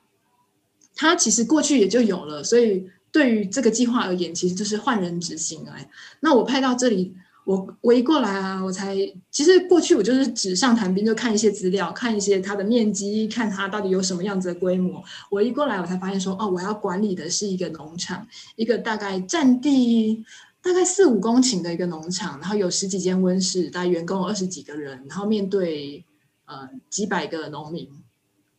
[0.94, 5.90] 它其实过去也就有了，所以对于这个计划而言，其实就是换人执行来。
[6.20, 7.12] 那我派到这里，
[7.44, 8.94] 我我一过来啊，我才
[9.33, 15.02] 其实过去我就是纸上谈兵，就看一些资料，看一些它的面积，看它到底有什么样子的规模。
[15.28, 20.24] 我一过来，我才发现说，哦，我要管理的是一个农场，一个大概占地
[20.62, 26.04] 大概四五公顷的一个农场，然后有十几间温室，大概员工二十几个人，然后面对。
[26.51, 27.89] 呃，几百个农民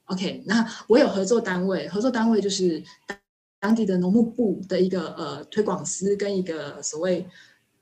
[0.06, 2.82] ，OK，那我有合作单位，合作单位就是
[3.60, 7.28] 当地的农牧部的一个呃推广司跟一个所谓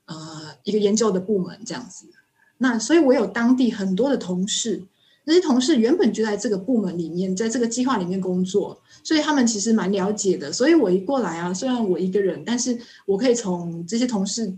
[0.06, 0.16] 呃
[0.64, 2.08] 一个研究的部门这样子。
[2.58, 4.82] 那所以，我有当地很多的同事，
[5.22, 10.52] 那些同事原本就在这个部门里面，在这个计划里面工作，所以他们其实蛮了解的。
[10.52, 14.52] 所以我一过来啊，虽然我一个人，但是我可以从这些同事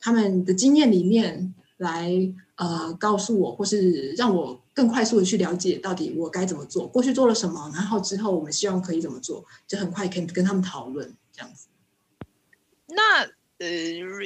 [0.00, 2.10] 他们的经验里面来
[2.54, 4.63] 呃告诉我，或是让我。
[4.74, 11.68] 更快速的去了解到底我该怎么做，过去做了什么，然后之后我们希望可以怎么做，就很快可以跟他们讨论这样子。
[12.88, 13.22] 那
[13.58, 13.68] 呃，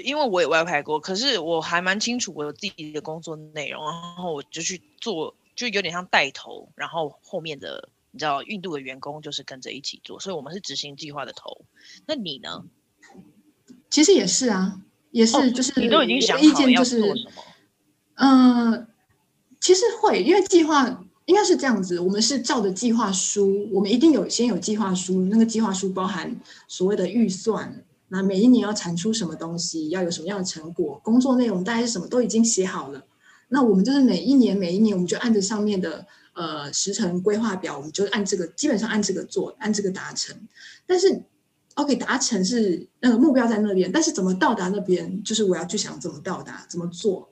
[0.02, 11.64] 因为我也外派过，可是我还蛮清楚我自己的工作内容，然后我就去做，就有点像带头，然后后面的你知道印度的员工就是跟着一起做，所以我们是执行计划的头。
[12.06, 12.64] 那你呢？
[13.90, 14.80] 其实也是啊，
[15.10, 17.42] 也是，就是、哦、你都已经想好要做什么？
[18.14, 18.86] 嗯、呃，
[19.60, 26.34] 其实会，因为计划应该是这样子，我们是照着计划书，我们一定有先有计划书，那个计划书包含
[26.66, 33.04] 所谓的预算，那每一年要产出什么东西，要有什么样的成果，工作内容大概是什么，都已经写好了。
[33.48, 40.34] 那我们就是每一年每一年，我们就按着上面的呃时程规划表，我们就按这个，基本上按这个做，按这个达成。
[40.86, 41.22] 但是
[41.74, 47.28] OK，达成是那个目标在那边，但是怎么到达那边，就是我要去想怎么到达，怎么做。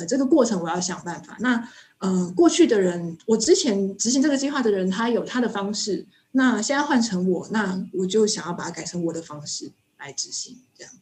[0.00, 1.36] 呃，这个过程我要想办法。
[1.40, 6.06] 那呃，过去的人，我之前执行这个计划的人，他有他的方式。
[6.32, 10.58] 那现在换成我，那我就想要把它改成我的方式来执行。
[10.76, 10.92] 这样。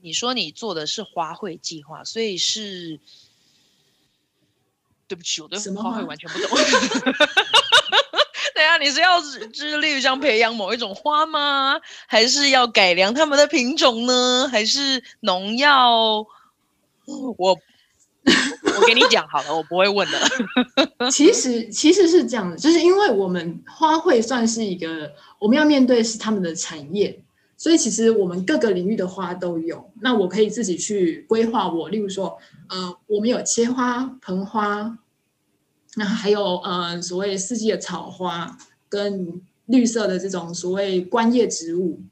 [0.00, 2.98] 你说你做的是花卉计划，所以是？
[5.06, 6.48] 对不起，我对花卉完全不懂。
[8.54, 9.20] 对啊，你是要
[9.52, 11.80] 致力于想培养某一种花吗？
[12.06, 14.48] 还是要改良它们的品种呢？
[14.48, 16.24] 还是农药？
[17.38, 17.56] 我
[18.78, 20.18] 我给你讲好了，我不会问的。
[21.10, 27.22] 其实其实是这样的，就是因为我们花卉算是一个我们要面对是他们的产业，
[27.56, 29.90] 所以其实我们各个领域的花都有。
[30.00, 34.98] 那我可以自己去规划我，例如说，呃，我们有切花、盆花，
[35.96, 42.02] 那还有呃所谓四季的草花跟绿色的这种所谓观叶植物。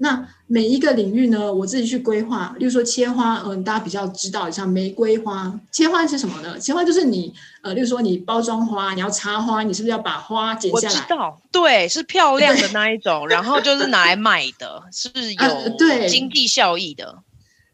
[0.00, 2.54] 那每一个领域呢，我自己去规划。
[2.58, 6.58] 例如说切花，嗯，大家比较知道，像玫瑰花，切花是什么呢？
[6.58, 10.94] 切花就是你，呃，例如说你包装花，你要插花，你是不是要把花剪下来？
[10.94, 17.06] 我知道，对，是漂亮的那一种，然后就是拿来卖的，是有对经济效益的？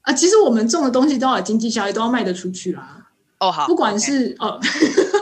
[0.01, 3.07] 啊、呃，其实我们种的东西都要有经济效益，都要卖得出去啦。
[3.41, 4.59] 哦，好，不管是.哦。
[4.61, 5.14] 不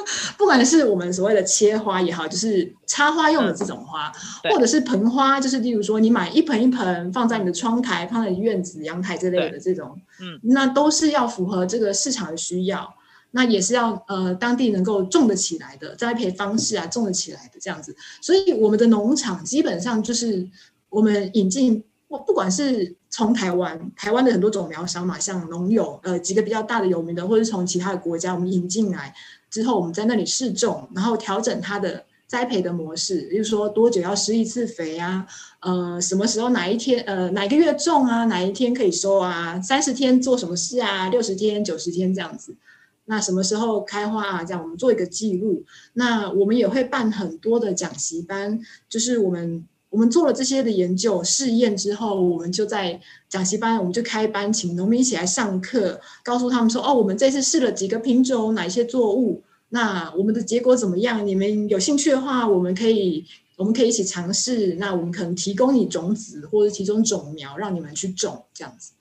[0.52, 4.12] 管是我们所谓的切花也好，就是插花用的这种花，
[4.44, 12.92] 嗯、或者是盆花，就是例如说你买一盆一盆放在你的窗台、放在你院子、阳台之类的这种，嗯，那都是要符合这个市场的需要，
[13.30, 17.96] 那也是要呃当地能够种得起来的栽培方式啊，种得起来的这样子。
[18.20, 20.46] 所以我们的农场基本上就是
[20.90, 29.14] 我们引进，不不管是从台湾，台湾的很多种苗商嘛，像农友呃几个比较大的有名的，或者从其他的国家我们引进来。
[29.52, 35.24] 之后我们在那里试种，然后调整它的栽培的模式，比如说多久要施一次肥啊，
[35.60, 42.56] 呃，什么时候哪一天呃哪个月种啊，哪一天可以收啊，三十天做什么事啊，六十天、九十天这样子，
[43.04, 44.42] 那什么时候开花啊？
[44.42, 45.64] 这样我们做一个记录。
[45.92, 49.64] 那我们也会办很多的讲习班，就是我们。
[49.92, 61.26] 我们做了这些的研究试验之后，我们就在讲习班，我们就开班，请农民一起来上课，告诉他们说：“哦，我们这次试了几个品种，哪些作物，那我们的结果怎么样？
[61.26, 63.26] 你们有兴趣的话，我们可以，
[63.56, 64.76] 我们可以一起尝试。
[64.76, 68.94] 那我们可能提供你种子或者提供种苗，让你们去种，这样子。”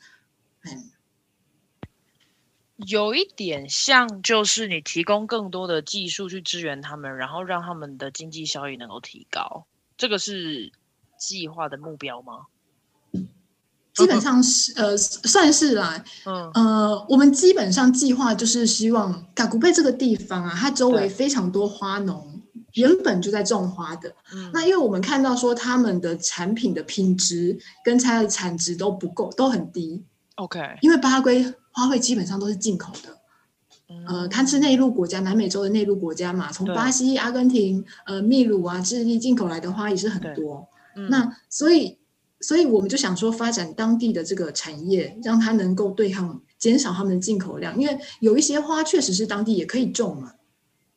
[0.67, 0.91] 嗯，
[2.85, 9.65] 有一点像，就是你提供更多的技术去支援他们，然后让他们的经济效益能够提高。
[9.95, 10.73] 这个是。
[11.21, 12.47] 计划的目标吗？
[13.93, 16.03] 基本上是呃，算是啦。
[16.25, 22.41] 嗯呃，我们基本上计划就是希望嘎古贝这个地方啊，它周围非常多花农，
[22.73, 24.15] 原本就在种花的。
[24.33, 30.03] 嗯，那因为我们看到说他们的产品的品质跟它的产值都不够，都很低。
[30.35, 33.17] OK，因为巴拉圭花卉基本上都是进口的。
[33.89, 40.65] 嗯，呃，它是内陆国家，南美洲的内陆国家嘛，从巴西、阿根廷、呃，秘鲁啊、智利进口来的花也是很多。
[40.95, 41.99] 嗯、那所以，
[42.39, 50.35] 所以我们就想说，发展当地的这个产业，让它能够对抗减少他们的进口量，因为有一些花确实是当地也可以种嘛。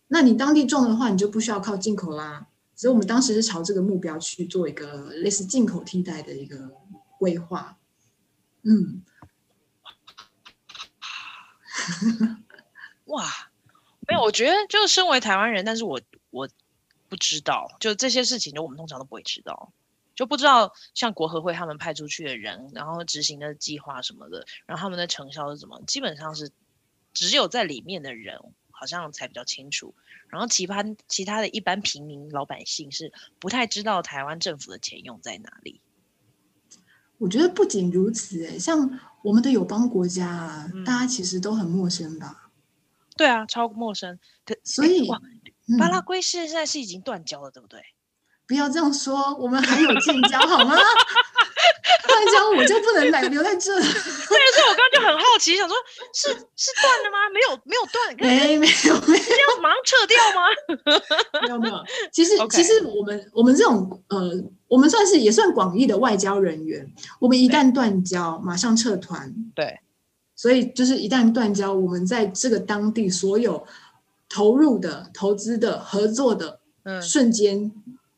[0.09, 2.47] 那你当地种的话，你就不需要靠进口啦。
[2.77, 6.73] 所以我们当时是朝这个目标去做一个类似进口替代的一个
[7.19, 7.79] 规划。
[8.63, 9.03] 嗯，
[13.07, 13.25] 哇，
[14.09, 16.01] 没有，我觉得就是身为台湾人，但是我
[16.31, 16.49] 我
[17.09, 19.73] 不知道，就这些事情，就我们通常都不会知道。
[20.15, 25.83] 就不知道像国合会他们派出去的人，然后执行的计划什么的，然后他们的成效是怎么？
[25.87, 26.51] 基本上是
[27.13, 28.39] 只有在里面的人
[28.71, 29.95] 好像才比较清楚，
[30.29, 35.81] 然后其他其他的一般平民老百姓是不太知道台湾政府的钱用在哪里。
[37.19, 42.51] 我觉得不仅如此，欸，像我们的友邦国家，啊，嗯，大家其实都很陌生吧？
[43.17, 44.19] 对啊，超陌生。
[44.45, 45.23] 可所以 哇，
[45.79, 47.81] 巴拉圭现在是已经断交了，对不对？
[48.47, 50.77] 不要这样说，我们还有建交好吗？
[52.07, 53.75] 断交我就不能来留在这。
[53.81, 55.77] 对，所以我刚刚就很好奇，想说，
[56.13, 57.29] 是是断了吗？
[57.33, 58.17] 没有，没有断。
[58.19, 59.25] 没，没有，没有。
[59.25, 60.43] 要马上撤掉吗？
[61.43, 61.75] 没有，没有。
[62.13, 64.33] 其实，其实我们我们这种呃，
[64.69, 66.87] 我们算是也算广义的外交人员。
[67.19, 69.33] 我们一旦断交，马上撤团。
[69.55, 69.81] 对。
[70.37, 73.67] 所以，就是一旦断交，我们在这个当地所有
[74.29, 77.73] 投入的、投资的、合作的，嗯，瞬间。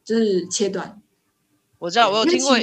[0.06, 1.02] 就是切断，
[1.80, 2.56] 我知道，我有听过，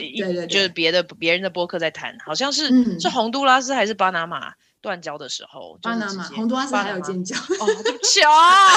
[0.48, 8.70] 就是别的别人的播客在谈，好像是、嗯、是洪都拉斯还是巴拿马断交的时候，巴拿马、洪都拉斯还有建交，哦，对不起啊，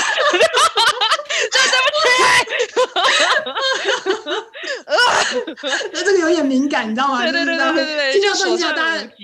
[1.52, 1.78] 真对
[5.54, 7.22] 不起，那这个有点敏感，你知道吗？
[7.22, 9.04] 对对对对对对，建交断交，大家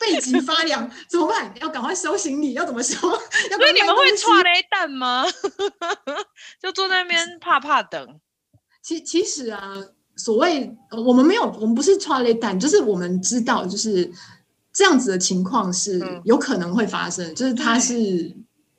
[0.00, 1.54] 背脊发凉，怎么办？
[1.60, 2.96] 要赶快收行李，要怎么收？
[2.98, 5.24] 所以你们会剉咧等吗？
[6.60, 8.20] 就坐在那边怕怕等。
[8.82, 9.74] 其其实啊，
[10.16, 10.74] 所谓
[11.06, 14.10] 我们没有，我们不是剉咧等，就是我们知道，就是
[14.72, 18.28] 这样子的情况是有可能会发生，嗯、就是它是，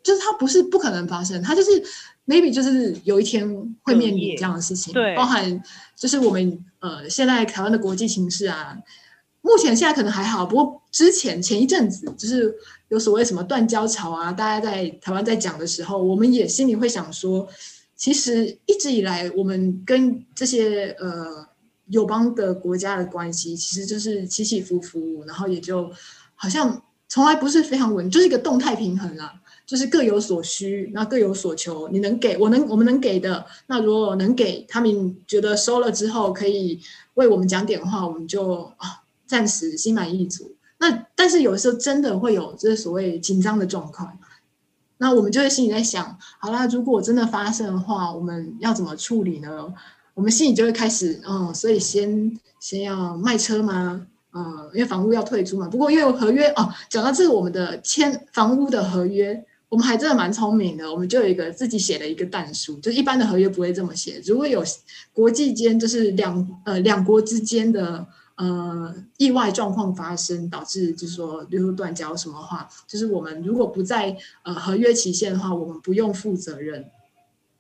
[0.04, 1.70] 就是它不是不可能发生，它就是
[2.26, 3.48] maybe 就是有一天
[3.84, 5.62] 会面临这样的事情，对，包含
[5.96, 8.76] 就是我们呃现在台湾的国际形势啊，
[9.42, 12.54] 目前现在可能还好，不过之前前一阵子就是
[12.90, 17.48] 有所谓什么断交潮啊，大家在台湾在讲的时候，我们也心里会想说。
[18.02, 21.48] 其实一直以来，我们跟这些呃
[21.90, 25.88] 友邦的国家的关系，其实就是起起伏伏，然后也就
[26.34, 29.32] 好像从来不是非常稳，就是一个动态平衡啊，
[29.68, 31.88] 就是各有所需，那各有所求。
[31.90, 36.82] 你能给我能我们能给的，那如果能给他们觉得收了之后可以
[37.14, 40.56] 为我们讲点话，我们就啊暂时心满意足。
[40.80, 44.18] 那但是有时候真的会有这所谓紧张的状况。
[45.02, 49.74] 那我们就会心里在想，好啦，如果真的发生的话，我们要怎么处理呢？
[50.14, 54.06] 我们心里就会开始，嗯，所以先先要卖车吗？
[54.32, 55.68] 嗯，因为房屋要退租嘛。
[55.68, 64.22] 不过因为有合约哦，讲到这个，我们的签房屋的合约，我们还真的蛮聪明的，我们就有一个自己写的一个但书，就一般的合约不会这么写。
[64.24, 64.64] 如果有
[65.14, 68.06] 国际间就是两呃两国之间的。
[68.36, 76.86] 呃，意外状况发生导致就是说，比如说断交什么话，就是我们如果不在呃合约期限的话，我们不用负责任。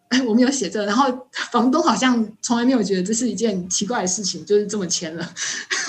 [0.10, 5.34] 哎， 我们有写这，然后房东好像从来没有觉得这是一件奇怪的事情，就是这么签了。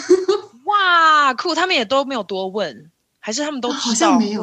[0.66, 1.54] 哇，酷！
[1.54, 4.42] 他们也都没有多问，还是他们都好像没有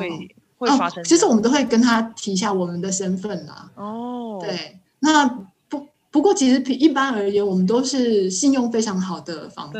[0.58, 1.06] 会发生、哦。
[1.06, 3.72] 其实我们都会跟他提一下我们的身份啦。
[3.76, 5.26] 哦，对，那
[5.70, 9.80] 不不过其实一般而言，我们都是信用非常好的房客。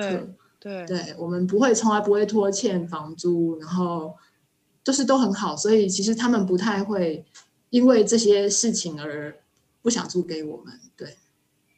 [0.60, 4.14] 对，对，我们不会，从来不会拖欠房租，然后
[4.84, 7.26] 就是都很好，所以其实他们不太会
[7.70, 9.34] 因为这些事情而
[9.82, 10.80] 不想租给我们。
[10.97, 11.16] 对，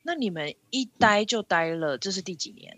[0.03, 2.75] 那你们一待就待了，这是第几年？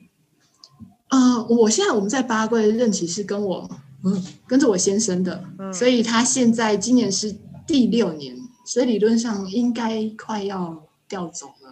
[1.08, 3.70] 呃，我现在我们在巴拉圭的任期是跟我
[4.04, 7.34] 嗯跟着我先生的，嗯，所以他现在今年是
[7.66, 8.36] 第六年，
[8.66, 11.62] 所以理论上应该快要调走了。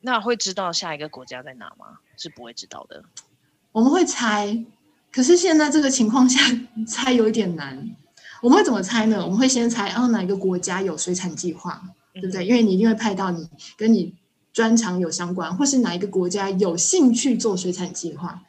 [0.00, 1.98] 那会知道下一个国家在哪吗？
[2.16, 3.04] 是不会知道的，
[3.72, 4.64] 我们会猜，
[5.12, 6.40] 可是现在这个情况下
[6.86, 7.88] 猜有一点难。
[8.40, 9.24] 我们会怎么猜呢？
[9.24, 11.82] 我们会先猜，哦，哪一个国家有水产计划，
[12.14, 12.46] 对不对？
[12.46, 14.14] 因为你一定会派到你跟你
[14.52, 18.42] 专长有相关，或是哪一个国家有兴趣做水产计划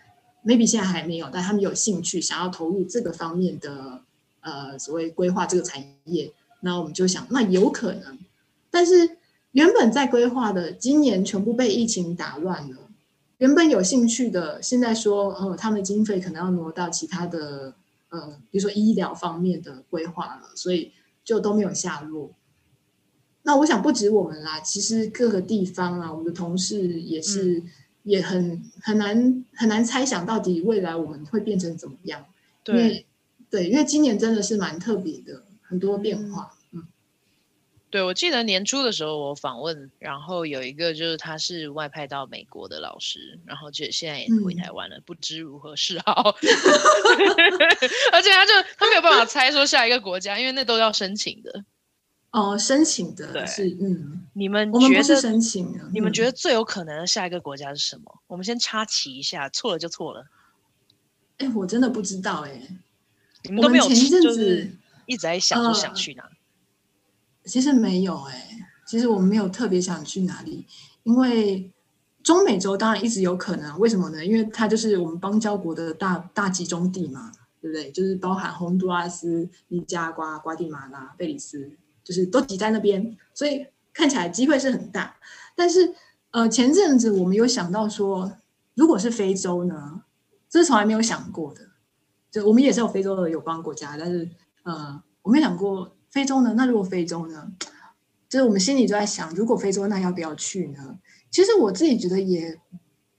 [0.45, 4.01] ，maybe 现在还没有，但他们有兴趣想要投入这个方面的
[4.41, 6.31] 呃所谓规划这个产业，
[6.61, 8.19] 那我们就想，那有可能，
[8.69, 9.17] 但是
[9.51, 12.77] 原本在规划的今年全部被疫情打乱了。
[13.39, 17.73] 原本有兴趣的，现在说，呃，他们经费可能要挪到其他的，
[18.09, 20.91] 呃，比如说医疗方面的规划了，所以
[21.23, 22.31] 就都没有下落。
[23.43, 27.69] 那我想不止我们啦，其实各个地方啊，我们的同事也是，嗯、
[28.03, 32.25] 也很很难很难猜想到底未来我们会变成怎么样。
[32.61, 33.07] 对，
[33.49, 36.51] 对，因为今年真的是蛮特别的，很多变化。
[36.53, 36.58] 嗯
[37.91, 46.35] 对，我记得年初的时候我访问，然后有一个就是他是外派到美国的老师，然后就现在也回台湾了，嗯、不知如何是好。
[48.13, 51.65] 而且他就他没有办法猜说下一个国家，因为那都要申请的。
[52.29, 55.89] 哦，申请的对是嗯，你们觉得是申请的？
[55.91, 58.03] 你们觉得最有可能的下一个国家是什么？
[58.05, 60.27] 嗯、我们先插旗一下，错了就错了。
[61.39, 62.61] 哎，我真的不知道哎，
[63.45, 64.69] 你们都没有前一阵子
[65.07, 66.21] 一直在想说想去哪？
[66.23, 66.29] 呃
[67.49, 68.49] 其实没有哎、
[68.87, 70.65] 其实我们没有特别想去哪里，
[71.03, 71.71] 因为
[72.23, 74.25] 中美洲当然一直有可能，为什么呢？
[74.25, 77.31] 因为它就是我们邦交国的大大集中地嘛。
[77.61, 77.91] 对不对？
[77.91, 81.69] 就是包含洪都拉斯、尼加瓜、瓜地马拉、贝里斯，
[82.05, 85.17] 就是都挤在那边，所以看起来机会是很大。
[85.57, 85.93] 但是，
[86.31, 88.31] 呃，前阵子我们有想到说，
[88.75, 90.03] 如果是非洲呢？
[90.49, 91.59] 这是从来没有想过的。
[92.31, 94.29] 就我们也是有非洲的友邦国家，但是，
[94.63, 96.53] 呃，我没想过非洲呢。
[96.55, 97.51] 那如果非洲呢？
[98.27, 100.99] 就是我们心里就在想，如果非洲，那要不要去呢？
[101.31, 102.59] 其实我自己觉得也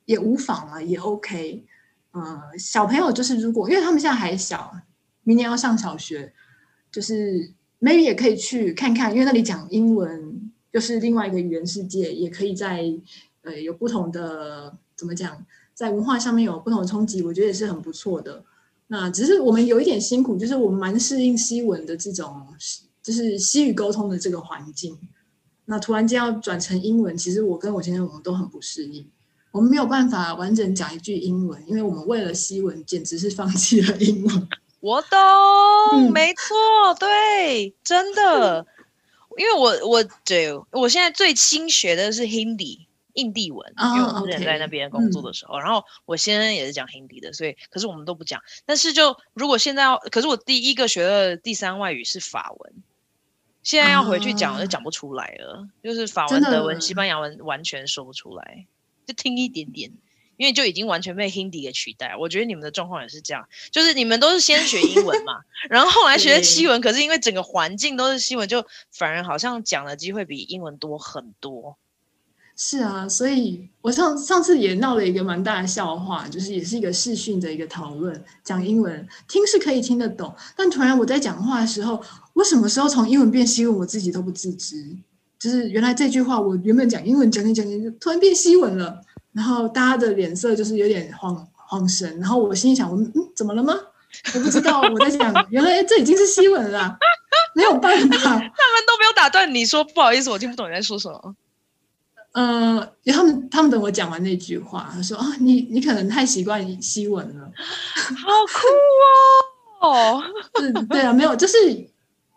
[0.04, 1.66] 也无妨啊，也 OK。
[2.12, 4.72] 呃，小朋友就是如果，因为他们现在还小，
[5.24, 6.32] 明年要上小学，
[6.92, 12.84] 就是 maybe 也可以去看看，因为那里讲英文，就是另外一个语言世界，也可以在
[13.42, 18.44] 呃有不同的怎么讲，在文化上面有不同的冲击，我觉得也是很不错的。
[18.92, 22.44] 那只是我们有一点辛苦，就是我们蛮适应西文的这种，
[23.00, 24.98] 就是西语沟通的这个环境。
[25.66, 29.08] 那突然间要转成英文，其实我跟我先生我们都很不适应。
[29.52, 34.48] 我们没有办法完整讲一句英文，因为我们为了西文，简直是放弃了英文。
[34.80, 35.18] 我懂，
[35.92, 38.66] 嗯、没错，对，真的，
[39.38, 48.42] 因为我我对我现在最新学的是 Hindi 印地文，哦、因为我之前在那边工作的时候，嗯、然后我先生也是讲 Hindi 的，所以可是我们都不讲。
[48.64, 52.74] 但是就如果现在要，可是我第一个学的第三外语是法文，
[53.62, 58.66] 现在要回去讲，我就讲不出来了，啊、就是法文、德文、西班牙文完全说不出来。
[59.06, 59.90] 就听一点点，
[60.36, 62.14] 因为就已经完全被 Hindi 给取代。
[62.16, 71.76] 我觉得你们的状况也是这样，就是你们都是先学英文嘛， 然后后来学西文，可是因为整个环境都是西文，就反而好像讲的机会比英文多很多。
[72.62, 81.98] 是啊，所以我上上次也闹了一个蛮大的笑话，就是也是一个视讯的一个讨论，讲英文听是可以听得懂，但突然我在讲话的时候，
[82.34, 84.76] 我什么时候从英文变西文，我自己都不自知。
[85.38, 89.00] 就是原来这句话，我原本讲英文讲讲讲讲，就突然变西文了，
[89.32, 93.74] 然后大家的脸色就是有点慌慌神，然后我心里想，我嗯，怎么了吗？
[94.34, 96.98] 我不知道我在讲，原来这已经是西文了，
[97.54, 98.46] 没有办法， 他们
[98.86, 101.34] 都没有打断你说不好意思，我听不懂你在说什么。
[102.32, 107.52] 嗯、呃，他们他们等我讲完那句话，他说啊，你你可能太习惯西文了，
[108.16, 108.28] 好
[109.80, 110.22] 酷哦，
[110.60, 111.88] 是，对啊，没有，就是。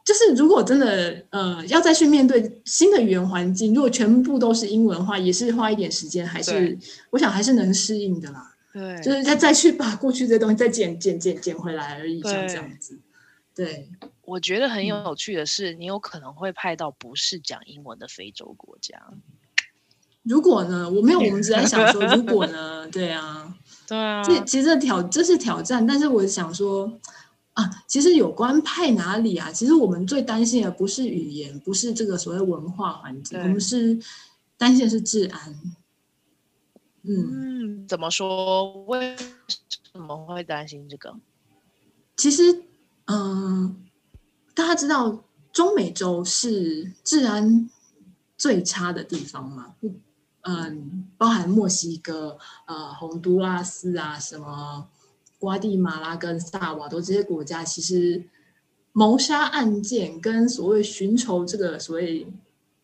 [0.06, 6.78] 就是如果真的呃要再去面对新的语言环境，如果全部都是英文的话，也是花一点时间，还是
[7.10, 8.54] 我想还是能适应的啦。
[8.74, 13.00] 对，就是再再去把过去这东西再捡捡捡捡回来而已，像这样子。
[13.56, 13.88] 对，
[14.24, 19.02] 我觉得很有趣的是，嗯、你有可能会派到不是讲英文的非洲国家。
[20.24, 20.89] 如果呢？
[20.89, 22.88] 我没有，我们只在想说， 如果呢？
[22.89, 23.55] 对啊，
[23.88, 26.99] 对啊，这其实挑这是挑战，但是我想说。
[27.53, 29.51] 啊，其实有关派哪里啊？
[29.51, 33.95] 其实我们最担心的不是语言，不是这个所谓文化环境，我们是
[34.57, 35.55] 担心的是治安。
[37.03, 38.74] 嗯，嗯，怎么说？
[38.86, 41.15] 为什么会担心这个？
[42.17, 42.63] 其实，
[43.05, 43.76] 嗯、呃，
[44.55, 47.69] 大家知道中美洲是治安
[48.36, 49.76] 最差的地方吗？
[50.44, 52.38] 嗯，包含墨西哥、
[52.68, 54.88] 呃，洪都拉斯啊，什么。
[55.39, 58.24] 瓜地马拉跟萨瓦多这些国家，其实
[58.94, 62.26] 谋杀案件跟所谓寻仇这个所谓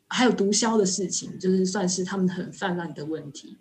[0.10, 3.58] 还有毒枭的事情，就是算是他们很泛滥的问题。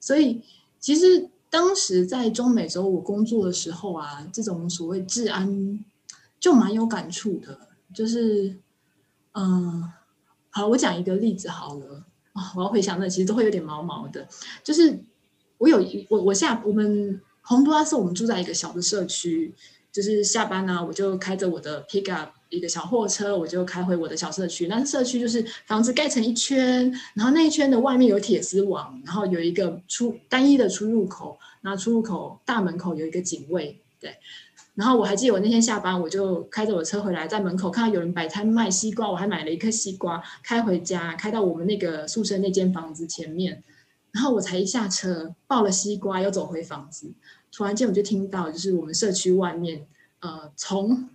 [0.00, 0.40] 所以，
[0.80, 5.84] 其实当时在中美洲我工作的时候啊，这种所谓治安
[6.40, 7.68] 就蛮有感触的。
[7.92, 8.56] 就是，
[9.32, 9.92] 嗯，
[10.48, 12.06] 好，我讲一个例子好了
[12.56, 14.26] 我要回想那其实都会有点毛毛的。
[14.62, 14.98] 就是
[15.58, 17.20] 我有一我我下我们。
[17.40, 19.54] 洪都拉斯，我们住在一个小的社区，
[19.90, 24.66] 就是下班呢、我就开着我的 pickup 一个小货车，我就开回我的小社区。
[24.66, 33.80] 那社区就是房子盖成一圈，然后那一圈的外面有铁丝网，然后有一个出单一的出入口，那出入口大门口有一个警卫。
[33.98, 34.14] 对，
[34.78, 43.60] 然后我还记得我那天下班，我就开着我车回来，在门口看到有人摆摊卖西瓜，我还买了一颗西瓜，开回家，开到我们那个宿舍那间房子前面，
[44.12, 47.12] 然后我才一下车，抱了西瓜，又走回房子。
[47.50, 49.84] 突然间，我就听到，就是我们社区外面，
[50.20, 51.08] 呃，从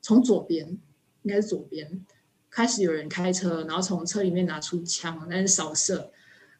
[0.00, 0.78] 从左边，
[1.22, 2.00] 应该是左边，
[2.48, 6.12] 开始有人开车，然后从车里面拿出枪，那是扫射，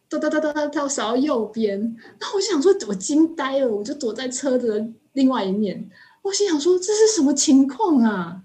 [0.09, 1.79] 哒哒哒哒哒，扫到右边。
[2.19, 5.89] 然后我就想说，我惊呆了，我就躲在车的另外一面。
[6.25, 8.43] 我心想说，这是什么情况啊？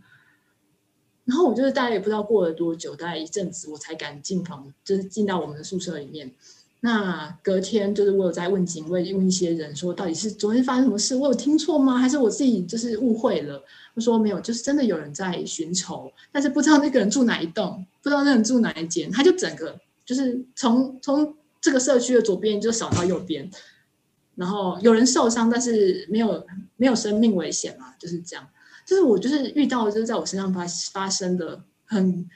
[1.23, 6.30] 然后我就是大概也不知道过了多久，大概一阵子，我才敢进房，就是进到我们的宿舍里面。
[6.82, 11.15] 那隔天就是我有在问警卫，问一些人说，到底是昨天发生什么事？
[11.15, 11.97] 我有听错吗？
[11.97, 13.63] 还是我自己就是误会了？
[13.95, 23.49] 他说没有，就是真的有人在寻仇，但是不知道那个人住哪一栋，不知道那个人住哪一间，他就整个就是从从这个社区的左边就扫到右边，
[24.36, 26.45] 然后有人受伤，但是没有
[26.80, 28.49] 没有生命危险嘛，就是这样。
[28.86, 32.27] 就是我就是遇到就是在我身上发发生的很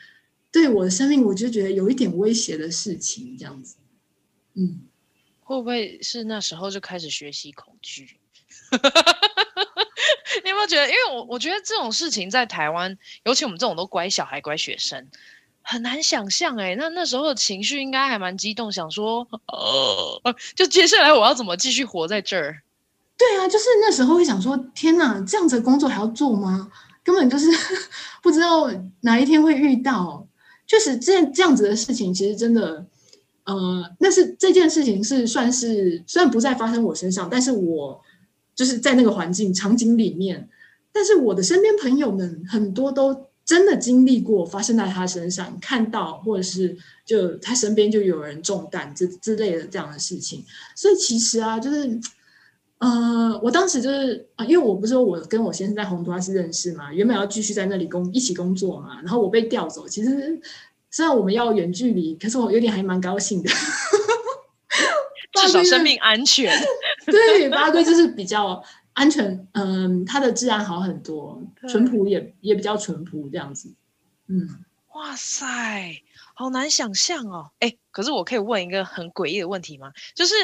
[0.52, 3.78] 对我的生命，我就觉得有一点威胁的事情，这样子。
[4.54, 4.82] 嗯，
[5.40, 8.20] 会不会是那时候就开始学习恐惧？
[10.44, 10.88] 你有没有觉得？
[10.88, 15.10] 因为我我觉得这种事情在台湾，尤其我们这种都乖小孩、乖学生。
[15.66, 22.62] 很难想象哎，那那时候的情绪应该还蛮激动，想说，呃，就接下来我要怎么继续活在这儿？
[23.18, 26.70] 对啊，就是那时候会想说，天哪，这样子的工作还要做吗？
[27.04, 27.48] 根本就是
[28.22, 28.70] 不知道
[29.02, 30.28] 哪一天会遇到。
[30.66, 32.86] 确实这这样子的事情，其实真的，
[33.46, 38.02] 呃，那是这件事情是算是虽然不再发生我身上，但是我
[38.56, 40.50] 就是在那个环境场景里面，
[40.92, 43.28] 但是我的身边朋友们很多都。
[43.46, 50.42] 真的经历过发生在他身上，看到或者是就他身边就有人中弹之之类的这样的事情，
[50.78, 52.00] 所以其实啊，就是
[52.84, 60.42] 呃，我当时就是啊，因为我不是说我跟我先生在洪都拉斯认识嘛，原本要继续在那里工一起工作嘛，然后我被调走，其实
[60.92, 63.50] 虽然我们要远距离，可是我有点还蛮高兴的，
[65.34, 66.54] 至少生命安全。
[67.06, 68.62] 对，巴圭就是比较。
[68.96, 73.74] 安全，嗯，它的治安好很多，淳朴也也比较淳朴这样子，
[74.28, 74.48] 嗯，
[74.94, 75.48] 哇塞，
[76.36, 79.92] 好难想象哦，哎，可是我可以问一个很诡异的问题吗？
[80.14, 80.36] 就是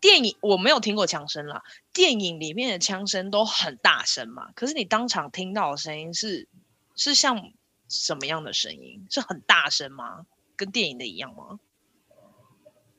[0.00, 6.48] 电影我没有听过枪声啦，电影里面的枪声都很大声嘛，可是你当场听到的声音是
[6.96, 7.52] 是像
[7.88, 9.06] 什么样的声音？
[9.10, 10.26] 是很大声吗？
[10.56, 11.58] 跟电影的一样吗？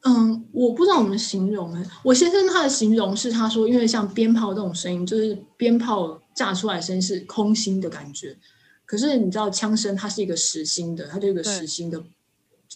[0.04, 1.86] 嗯，我不知道怎么形容哎。
[2.04, 8.36] 我先生他的形容是，他说，因为像鞭炮这种声音，就是鞭炮炸出来声音是空心的感觉。
[8.86, 12.04] 可是你知道，枪声它是一个实心的，它就一个实心的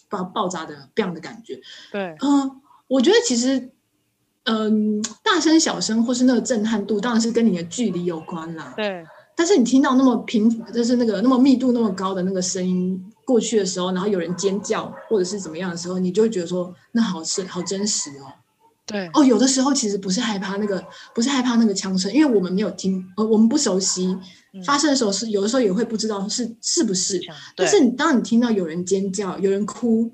[0.08, 1.60] 爆爆炸的这样的感觉。
[1.90, 3.72] 对，嗯，我觉得其实，
[4.46, 8.72] 嗯，大声小声或是那个震撼度，当然是跟你的距离有关啦。
[8.76, 9.04] 对。
[9.38, 18.32] 但是你听到那么频，就是那个那么密度那么高的那个声音过去的时候，然后有人尖叫或者是怎么样的时候，你就会觉得说那好是好真实哦。
[18.86, 20.82] 对哦，有的时候其实不是害怕那个，
[21.12, 24.16] 不是害怕那个枪声，因为我们没有听，呃，我们不熟悉
[24.64, 27.20] 发生的时候是有的时候也会不知道是是不是。
[27.56, 30.10] 但是你当你听到有人尖叫、有人哭，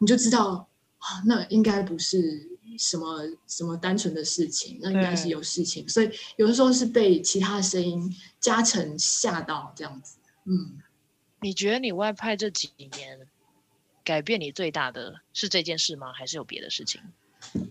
[0.00, 0.68] 你就知道
[0.98, 2.49] 啊，那应该不是。
[2.78, 10.16] 什么什么单纯的事情，那应该是有事情，所以有的时候是被其他的声音加成吓到这样子。
[10.44, 10.78] 嗯，
[11.40, 13.18] 你觉得你外派这几年
[14.02, 16.12] 改变你最大的是这件事吗？
[16.12, 17.00] 还是有别的事情？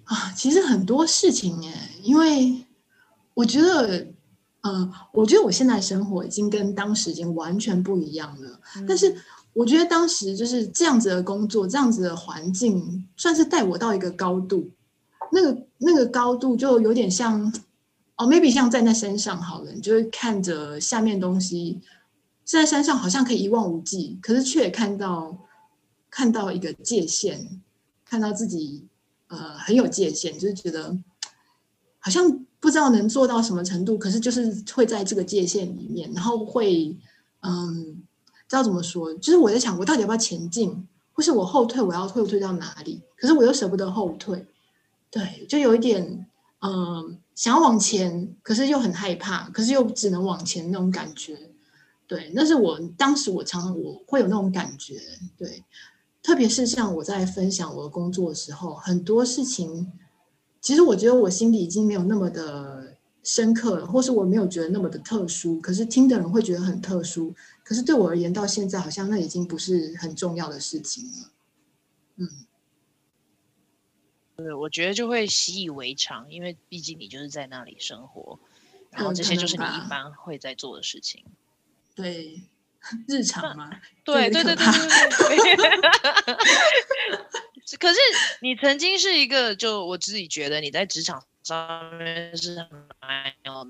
[0.05, 2.63] 啊，其实很多事情耶，因为
[3.33, 4.07] 我觉得，
[4.61, 8.59] 呃，我觉得我现在生活已经跟当时已经完全不一样了。
[8.77, 9.15] 嗯，但是
[9.53, 14.69] 我觉得当时就是这样子的工作，这样子的环境，算是带我到一个高度。
[15.31, 17.41] 那个那个高度就有点像，
[18.17, 21.79] 哦，maybe 像站在山上好了，你就会看着下面东西，
[22.45, 25.37] 站在山上好像可以一望无际，可是却也看到
[26.09, 27.61] 看到一个界限，
[28.03, 28.87] 看到自己
[29.27, 30.97] 呃很有界限，就是觉得
[31.99, 36.97] 好像不知道能做到什么程度，可是就是会在这个界限里面，然后会
[37.41, 38.03] 嗯，
[38.47, 43.01] 知道怎么说，就是我在想，我到底要不要前进，或是我后退，我要退不退到哪里？
[43.15, 44.45] 可是我又舍不得后退。
[45.11, 46.27] 对，就有一点，
[46.61, 51.37] 嗯、想要往前，可是又很害怕，可是又只能往前那种感觉。
[52.05, 54.99] 对，那是我当时我常常我会有那种感觉。
[55.37, 55.63] 对，
[56.21, 59.91] 特别是像我在分享我的工作的时候，很多事情，
[60.61, 67.33] 其实我觉得我心里已经没有那么的深刻了，或是我没有觉得那么的特殊，可是听的人会觉得很特殊。
[67.63, 71.31] 可是对我而言，到现在好像那已经不是很重要的事情了。
[72.17, 72.27] 嗯。
[74.39, 78.39] 对，我觉得就会习以为常，因为毕竟你就是在那里生活，
[78.91, 81.25] 然后这些就是你一般会在做的事情。
[81.93, 82.41] 对，
[83.07, 83.69] 日常嘛。
[84.03, 85.69] 对对对对对对。
[87.77, 87.99] 可是
[88.41, 92.55] 你曾经是一个，就我自己觉得你在职场上面是
[92.99, 93.63] 蛮有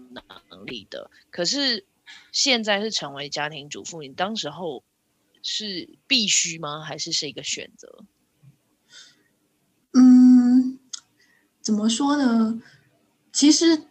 [0.50, 1.86] 能力的，可是
[2.32, 4.84] 现在是成为家庭主妇，你当时候
[5.44, 6.82] 是必须吗？
[6.82, 8.06] 还是是一个选择？
[9.92, 10.19] 嗯，
[11.70, 12.60] 怎么说呢？
[13.32, 13.84] 其实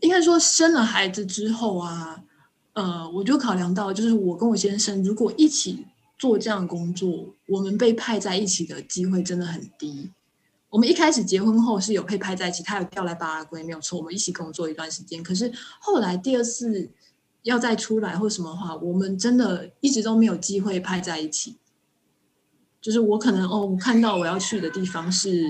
[0.00, 2.24] 应该说，生了孩子之后啊，
[2.72, 5.84] 呃，我就考量到，就是我跟我先生如果一起
[6.18, 10.10] 做这样的工作，我们被派在一起的机会真的很低。
[10.70, 15.22] 我们一开始结婚后是有被派在一起，他有调来巴拉圭，没有错，我们一起工作一段时间。
[15.22, 16.90] 可是后来第二次
[17.42, 21.58] 要再出来或什么话，我们真的一直都没有机会派在一起。
[22.80, 25.44] 就是我可能哦，我看到我要去的地方是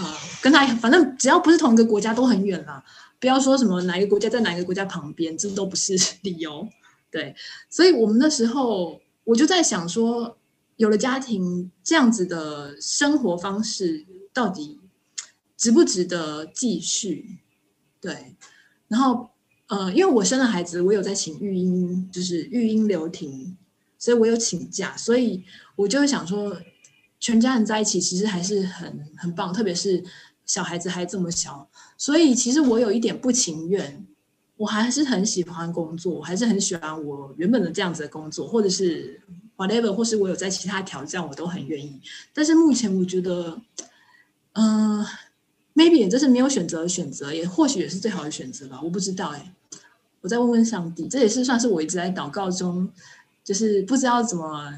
[0.00, 2.82] 呃，跟他反正只要不是同一个国家都很远啦。
[3.18, 6.66] 不要说什么哪一个国家在哪一个国家旁边，这都不是 理由。
[7.10, 7.34] 对，
[7.68, 10.38] 所以我们那时候我就在想说，
[10.76, 14.80] 有了家庭这样子的生活方式，到底
[15.56, 17.40] 值不值得继续？
[18.00, 18.36] 对，
[18.88, 19.28] 然后
[19.66, 23.54] 呃，因为我生了孩子，我有在请育婴，就是育婴留停，
[23.98, 25.44] 所以我有请假，所以
[25.76, 26.56] 我就会想说，
[27.20, 30.02] 全家人在一起其实还是很很棒，特别是
[30.44, 34.04] 小孩子还这么小，所以其实我有一点不情愿。
[34.56, 39.18] 我还是很喜欢工作，我还是很喜欢我原本的这样子的工作，或者是
[39.56, 41.98] whatever，或是我有在其他挑战，我都很愿意。
[42.34, 43.58] 但是目前我觉得，
[44.52, 45.02] 嗯、
[45.74, 48.78] ，maybe 这是没有选择的选择，也或许也是最好的选择吧。
[48.82, 49.50] 我不知道哎，
[50.20, 51.08] 我再问问上帝。
[51.08, 52.86] 这也是算是我一直在祷告中，
[53.42, 54.74] 就是不知道怎么，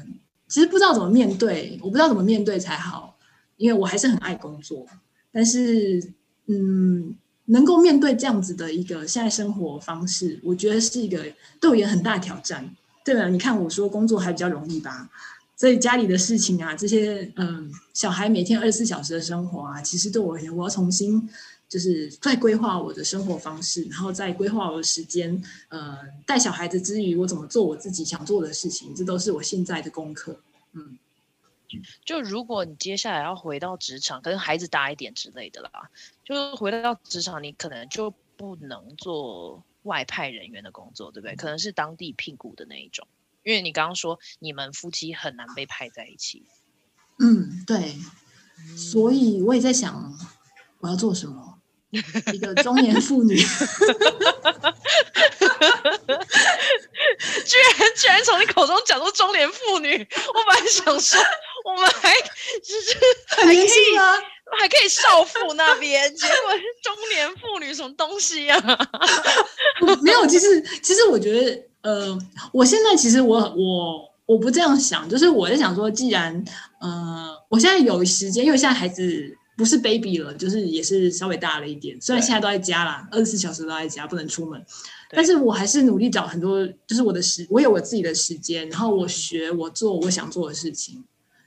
[0.53, 3.17] 其实不知道怎么面对，我不知道怎么面对才好，
[3.57, 4.85] 因为我还是很爱工作，
[5.31, 6.11] 但是
[6.45, 7.15] 嗯。
[7.47, 11.21] 能够面对这样子的一个现在生活方式，我觉得是一个
[11.59, 12.73] 对我也很大挑战。
[13.03, 15.09] 对了，你看我说工作还比较容易吧，
[15.57, 21.27] 所以家里的事情啊，这些嗯，小孩每天二十四小时的生活啊，其实对我而言，我要重新
[21.73, 25.43] 就是在规划我的生活方式，然后在规划我的时间。
[25.69, 30.39] 呃，带小孩子之余，我怎么做我自己想做的事情，这都是我现在的功课。
[30.73, 30.99] 嗯。
[32.05, 35.89] 就如果你接下来要回到职场，可能孩子大一点之类的啦，
[36.23, 41.35] 就回到职场，你可能就不能做外派人员的工作，对不对？
[41.35, 43.07] 可能是当地聘雇的那一种，
[43.41, 46.43] 因为你刚刚说你们夫妻很难被派在一起。
[47.17, 47.95] 嗯，对。
[48.77, 50.15] 所以我也在想，
[50.77, 51.57] 我要做什么？
[52.33, 53.37] 一个中年妇女。
[57.45, 61.19] 居然居然从你口中讲出中年妇女，我本来想说。
[61.65, 62.13] 我们还
[62.61, 62.93] 就是
[63.37, 64.19] 还可以啊，
[64.59, 68.61] 还可以少妇那边，结果是中年妇女，什么东西啊？
[70.03, 72.19] 没有，其实其实我觉得，呃，
[72.51, 76.43] 我现在其实我我我不这样想，就是我在想说，既然
[76.81, 84.63] 呃，我现在有时间，因为现在孩子不是 baby 了，就是也是稍微大了一点，虽然现在都在家啦，二十四小时都在家，不能出门，
[85.11, 91.03] 但是我还是努力找很多，就是我的时，我有我自己的时间，然后我学，我做我想做的事情。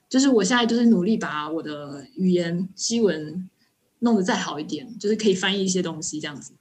[0.08, 3.50] 就是我现在就是努力把我的语言西文
[3.98, 6.52] 弄得再好一点，就是可以翻译一些东西这样子。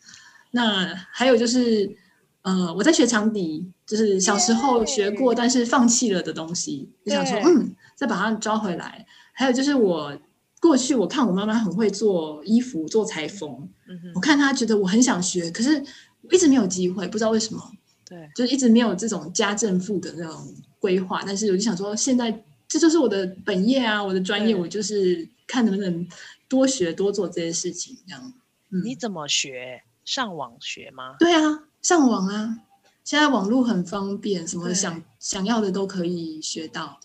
[0.50, 1.96] 那还有就是，
[2.42, 9.06] 呃，我在学长笛，就是小时候学过但是放弃了的东西，就想说，嗯，再把它抓回来。
[9.32, 10.18] 还有就是我
[10.66, 13.70] 过去我看我妈妈很会做衣服做裁缝，
[14.16, 15.84] 我看她觉得我很想学，可是
[16.32, 17.72] 一直没有机会，不知道为什么。
[18.06, 21.24] 对，就一直没有这种家政妇的那种规划。
[21.26, 22.44] 但是我就想说，现在。
[22.68, 26.08] 这就是我的本业啊，我的专业，我就是看能不能
[26.50, 28.34] 多学多做这些事情，这样。
[28.72, 29.84] 嗯，你怎么学？
[30.04, 31.16] 上网学吗？
[31.20, 32.58] 对啊，上网啊，
[33.04, 37.00] 现在网络很方便，什么想想要的都可以学到。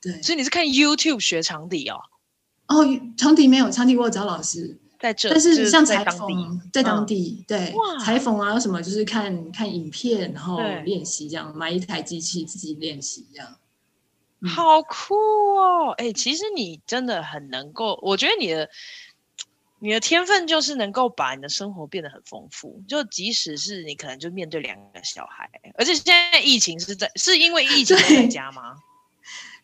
[0.00, 1.96] 对，所以你是看 YouTube 学长笛哦？
[2.68, 2.84] 哦，
[3.16, 13.56] 长笛没有，长笛我有找老师在这，但是像裁缝在当地，对，裁缝啊什么就是看看影片，然后练习这样，买一台机器自己练习这样。
[14.46, 15.14] 好酷
[15.54, 15.90] 哦！
[15.96, 18.68] 哎、欸，其实你真的很能够，我觉得你的
[19.78, 22.82] 你的天分就是能够把你的生活变得很丰富。
[22.86, 28.76] 就即使是你可能就面对两个小孩，而且现在疫情是在是因为疫情在家吗？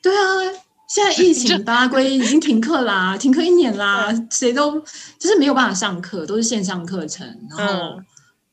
[0.00, 0.62] 对，对啊，
[0.92, 4.78] 现在 疫情巴拉圭已经停课啦，停课一年啦，谁都
[5.18, 7.72] 就是没有办法上课，都是线上课程，然后。
[7.74, 8.06] 嗯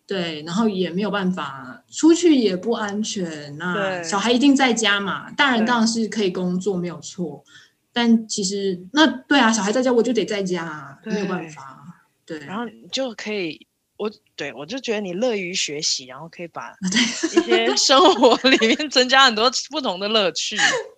[0.10, 3.56] 对，然后也没有办法出去，也不安全。
[3.60, 5.30] 那小孩一定在家嘛？
[5.34, 7.44] 大人当然是可以工作，没有错。
[7.94, 11.86] 但其实那对啊，小孩在家，我就得在家，没有办法。
[12.26, 13.68] 对，然后你就可以，
[13.98, 20.58] 我对我就觉得你乐于学习，然后可以把一些生活里面增加很多不同的乐趣。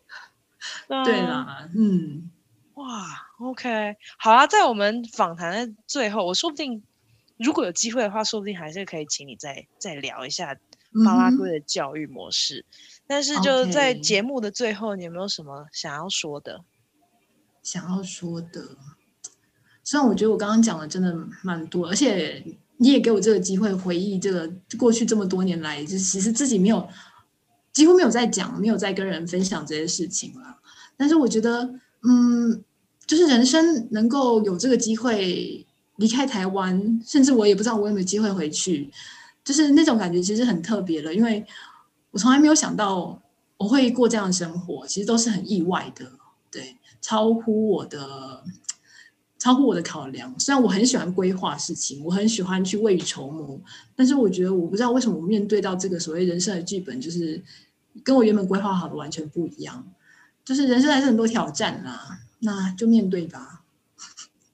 [1.05, 2.29] 对啦，嗯，
[2.73, 3.07] 哇
[3.39, 6.83] ，OK，好啊，在我们访谈的最后，我说不定。
[7.37, 10.55] 如果有机会的话，说不定还是可以请你再再聊一下
[11.03, 12.59] 巴拉圭的教育模式。
[12.59, 12.75] 嗯、
[13.07, 16.63] 但是就在节目的最后，你有没有什么想要说的？
[17.63, 18.77] 想要说的，
[19.83, 22.45] 虽然我觉得我刚刚讲的真的蛮多，而且
[22.77, 26.87] 你也给我这个机会回忆这个过去这么多年来，就其实自己没有
[27.73, 30.59] 几乎没有在讲，没有在跟人分享这些事情了。
[31.01, 31.73] 但是我觉得，
[32.03, 32.63] 嗯，
[33.07, 35.65] 就是人生能够有这个机会。
[35.97, 38.89] 离开台湾，甚至我也不知道我有没有机会回去，
[39.43, 41.45] 就是那种感觉其实很特别的，因为
[42.09, 43.21] 我从来没有想到
[43.57, 46.11] 我会过这样的生活，其实都是很意外的，
[46.49, 48.43] 对，超乎我的
[49.37, 50.33] 超乎我的考量。
[50.39, 53.61] 虽然我很喜欢规划事情，我很喜欢去未雨绸缪，
[53.95, 57.39] 但是我觉得我不知道为什么我面对到这个所谓人生的剧本，就是
[58.03, 59.85] 跟我原本规划好的完全不一样。
[60.43, 63.61] 就是人生还是很多挑战啦，那就面对吧。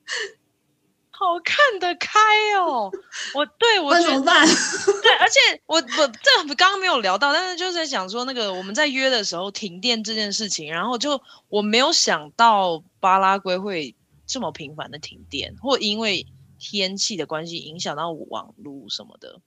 [1.09, 2.19] 好看得开
[2.59, 2.91] 哦，
[3.33, 4.45] 我对我怎么办？
[5.01, 11.19] 对，而且我我这刚刚没有聊到，但是就是在想说那个我们在约的时候停电这件事情，然后就
[11.49, 13.95] 我没有想到巴拉圭会
[14.27, 16.27] 这么频繁的停电，或因为
[16.59, 19.41] 天气的关系影响到网路什么的。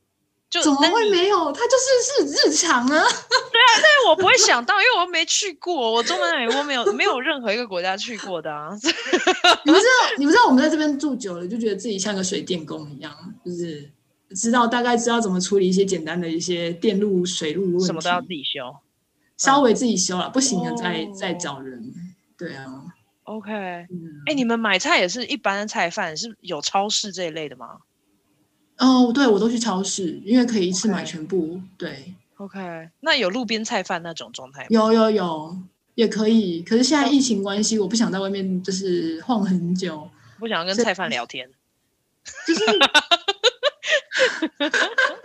[0.50, 1.52] 就怎么会没有？
[1.52, 2.88] 它就是是日常啊。
[2.88, 8.70] 对啊，但是我不会想到，因为我没去过，我中南美国没有没有任何一个国家去过的啊。
[9.64, 13.88] 你不知道，你不知道我们在这边住久了，就觉得自己像个水电工一样，就是
[14.34, 18.76] 知道大概知道怎么处理一些简单的一些电路、水路问题，什么都要自己修，
[19.36, 21.94] 稍微自己修了，不行了再再找人。
[22.36, 22.66] 对啊
[23.24, 27.78] ，OK，哎、嗯欸，你们买菜也是一般的菜饭，是有超市这一类的吗？
[28.80, 31.60] 哦，对，我都去超市，因为可以一次买全部。
[31.76, 34.68] 对，OK，那有路边菜贩那种状态吗？
[34.70, 35.56] 有有有，
[35.94, 36.62] 也可以。
[36.62, 40.08] 可是现在疫情关系，我不想在外面就是晃很久，
[40.38, 41.48] 不想跟菜贩聊天，
[42.46, 42.60] 就是。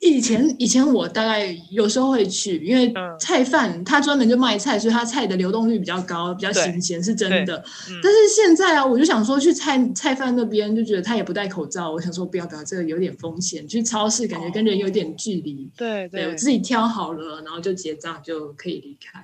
[0.00, 7.54] 以前以前我大概有时候会去，因为菜贩他专门就卖菜，所以他菜的流动率比较高，比较新鲜，是真的。
[7.90, 13.68] 嗯、但是现在啊，我就想说去菜菜贩那边，就觉得他也不戴口罩，我想说不要不要，这个有点风险。
[13.68, 19.22] 去超市感觉跟人有点距离，哦、对对，对，我自己挑好了，然后就结账就可以离开。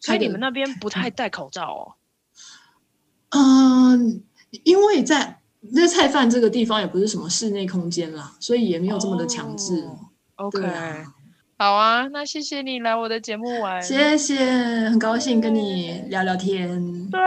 [0.00, 1.94] 所以你们那边不太戴口罩哦？
[3.30, 4.22] 嗯，
[4.64, 5.38] 因为在
[5.70, 9.82] 那菜贩这个地方也不是什么室内空间啦，所以也没有这么的强制。
[9.82, 10.00] 哦
[10.36, 10.60] OK，
[11.58, 14.36] 好啊，那谢谢你来我的节目玩，谢谢，
[14.90, 17.08] 很高兴跟你聊聊天。
[17.10, 17.20] 对，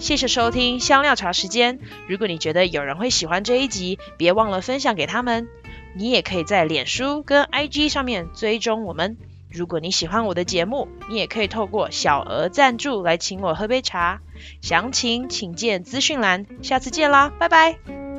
[0.00, 1.78] 谢谢收听香料茶时间。
[2.08, 5.46] 如果你觉得有人会喜欢这一集，别忘了分享给他们。
[5.96, 9.16] 你也可以在脸书跟 IG 上面追踪我们。
[9.54, 14.20] 如果你喜欢我的节目，你也可以透过小额赞助来请我喝杯茶，
[14.60, 16.46] 详情请见资讯栏。
[16.60, 18.13] 下次见啦，拜拜。